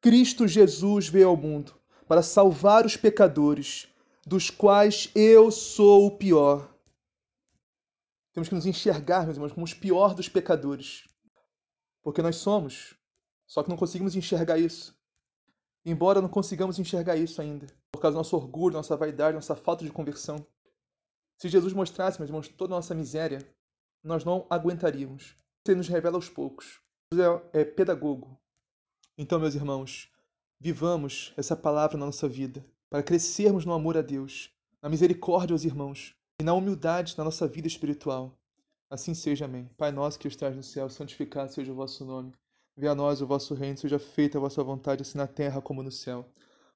Cristo 0.00 0.48
Jesus 0.48 1.08
veio 1.08 1.28
ao 1.28 1.36
mundo 1.36 1.74
para 2.08 2.22
salvar 2.22 2.86
os 2.86 2.96
pecadores, 2.96 3.88
dos 4.26 4.50
quais 4.50 5.10
eu 5.14 5.50
sou 5.50 6.06
o 6.06 6.16
pior. 6.16 6.74
Temos 8.32 8.48
que 8.48 8.54
nos 8.54 8.66
enxergar, 8.66 9.24
meus 9.24 9.36
irmãos, 9.36 9.52
como 9.52 9.64
os 9.64 9.74
piores 9.74 10.16
dos 10.16 10.28
pecadores. 10.28 11.04
Porque 12.02 12.22
nós 12.22 12.36
somos. 12.36 12.94
Só 13.46 13.62
que 13.62 13.70
não 13.70 13.76
conseguimos 13.76 14.16
enxergar 14.16 14.58
isso. 14.58 14.94
Embora 15.84 16.20
não 16.20 16.28
consigamos 16.28 16.78
enxergar 16.78 17.16
isso 17.16 17.42
ainda, 17.42 17.66
por 17.90 18.00
causa 18.00 18.14
do 18.14 18.18
nosso 18.18 18.36
orgulho, 18.36 18.74
nossa 18.74 18.96
vaidade, 18.96 19.34
nossa 19.34 19.56
falta 19.56 19.84
de 19.84 19.90
conversão. 19.90 20.46
Se 21.36 21.48
Jesus 21.48 21.72
mostrasse, 21.72 22.20
meus 22.20 22.28
irmãos, 22.28 22.48
toda 22.48 22.74
a 22.74 22.76
nossa 22.76 22.94
miséria, 22.94 23.40
nós 24.02 24.24
não 24.24 24.46
aguentaríamos. 24.48 25.36
Ele 25.66 25.78
nos 25.78 25.88
revela 25.88 26.16
aos 26.16 26.28
poucos. 26.28 26.80
Jesus 27.12 27.42
é, 27.52 27.60
é 27.60 27.64
pedagogo. 27.64 28.38
Então, 29.18 29.40
meus 29.40 29.54
irmãos, 29.54 30.08
vivamos 30.60 31.32
essa 31.36 31.56
palavra 31.56 31.98
na 31.98 32.06
nossa 32.06 32.28
vida, 32.28 32.64
para 32.88 33.02
crescermos 33.02 33.64
no 33.64 33.72
amor 33.72 33.96
a 33.96 34.02
Deus, 34.02 34.50
na 34.80 34.88
misericórdia 34.88 35.54
aos 35.54 35.64
irmãos 35.64 36.14
e 36.40 36.44
na 36.44 36.54
humildade 36.54 37.16
na 37.18 37.24
nossa 37.24 37.46
vida 37.46 37.66
espiritual. 37.66 38.36
Assim 38.92 39.14
seja, 39.14 39.46
amém. 39.46 39.70
Pai 39.78 39.90
nosso 39.90 40.18
que 40.18 40.28
estás 40.28 40.54
no 40.54 40.62
céu, 40.62 40.86
santificado 40.90 41.50
seja 41.50 41.72
o 41.72 41.74
vosso 41.74 42.04
nome. 42.04 42.30
Venha 42.76 42.92
a 42.92 42.94
nós 42.94 43.22
o 43.22 43.26
vosso 43.26 43.54
reino, 43.54 43.78
seja 43.78 43.98
feita 43.98 44.36
a 44.36 44.40
vossa 44.42 44.62
vontade, 44.62 45.00
assim 45.00 45.16
na 45.16 45.26
terra 45.26 45.62
como 45.62 45.82
no 45.82 45.90
céu. 45.90 46.28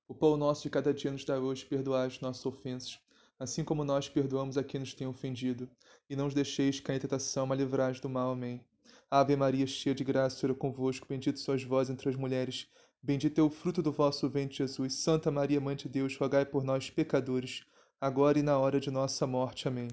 O 0.09 0.15
pão 0.15 0.35
nosso 0.35 0.63
de 0.63 0.71
cada 0.71 0.95
dia 0.95 1.11
nos 1.11 1.27
dá 1.27 1.39
hoje, 1.39 1.67
perdoai 1.67 2.07
as 2.07 2.19
nossas 2.23 2.47
ofensas, 2.47 2.99
assim 3.39 3.63
como 3.63 3.85
nós 3.85 4.09
perdoamos 4.09 4.57
a 4.57 4.65
quem 4.65 4.81
nos 4.81 4.95
tem 4.95 5.07
ofendido. 5.07 5.69
E 6.09 6.17
não 6.17 6.27
os 6.27 6.33
deixeis 6.33 6.81
cair 6.81 6.97
em 6.97 7.01
tentação, 7.01 7.47
mas 7.47 7.59
livrai 7.59 7.93
do 7.93 8.09
mal. 8.09 8.31
Amém. 8.31 8.65
Ave 9.11 9.37
Maria, 9.37 9.67
cheia 9.67 9.95
de 9.95 10.03
graça, 10.03 10.37
o 10.37 10.41
Senhor 10.41 10.53
é 10.55 10.59
convosco, 10.59 11.07
bendito 11.07 11.39
sois 11.39 11.65
vós 11.65 11.91
entre 11.91 12.09
as 12.09 12.17
mulheres, 12.17 12.67
bendito 13.03 13.39
é 13.39 13.45
o 13.45 13.51
fruto 13.51 13.83
do 13.83 13.93
vosso 13.93 14.27
ventre, 14.27 14.57
Jesus. 14.57 14.95
Santa 14.95 15.31
Maria, 15.31 15.61
Mãe 15.61 15.77
de 15.77 15.87
Deus, 15.87 16.17
rogai 16.17 16.47
por 16.47 16.65
nós, 16.65 16.89
pecadores, 16.89 17.67
agora 18.01 18.39
e 18.39 18.43
na 18.43 18.59
hora 18.59 18.81
de 18.81 18.91
nossa 18.91 19.27
morte. 19.27 19.69
Amém. 19.69 19.89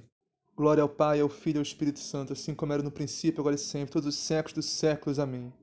Glória 0.55 0.81
ao 0.81 0.89
Pai, 0.89 1.19
ao 1.19 1.29
Filho 1.29 1.57
e 1.57 1.59
ao 1.59 1.63
Espírito 1.63 1.99
Santo, 1.99 2.33
assim 2.33 2.55
como 2.55 2.73
era 2.73 2.81
no 2.81 2.91
princípio, 2.91 3.41
agora 3.41 3.55
e 3.55 3.59
sempre, 3.59 3.91
todos 3.91 4.07
os 4.07 4.15
séculos 4.15 4.53
dos 4.53 4.65
séculos. 4.65 5.19
Amém. 5.19 5.53